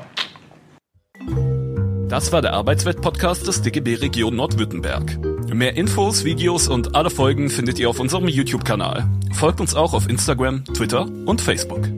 [2.09, 5.19] Das war der Arbeitswelt-Podcast des DGB Region Nordwürttemberg.
[5.53, 9.09] Mehr Infos, Videos und alle Folgen findet ihr auf unserem YouTube-Kanal.
[9.33, 11.89] Folgt uns auch auf Instagram, Twitter und Facebook.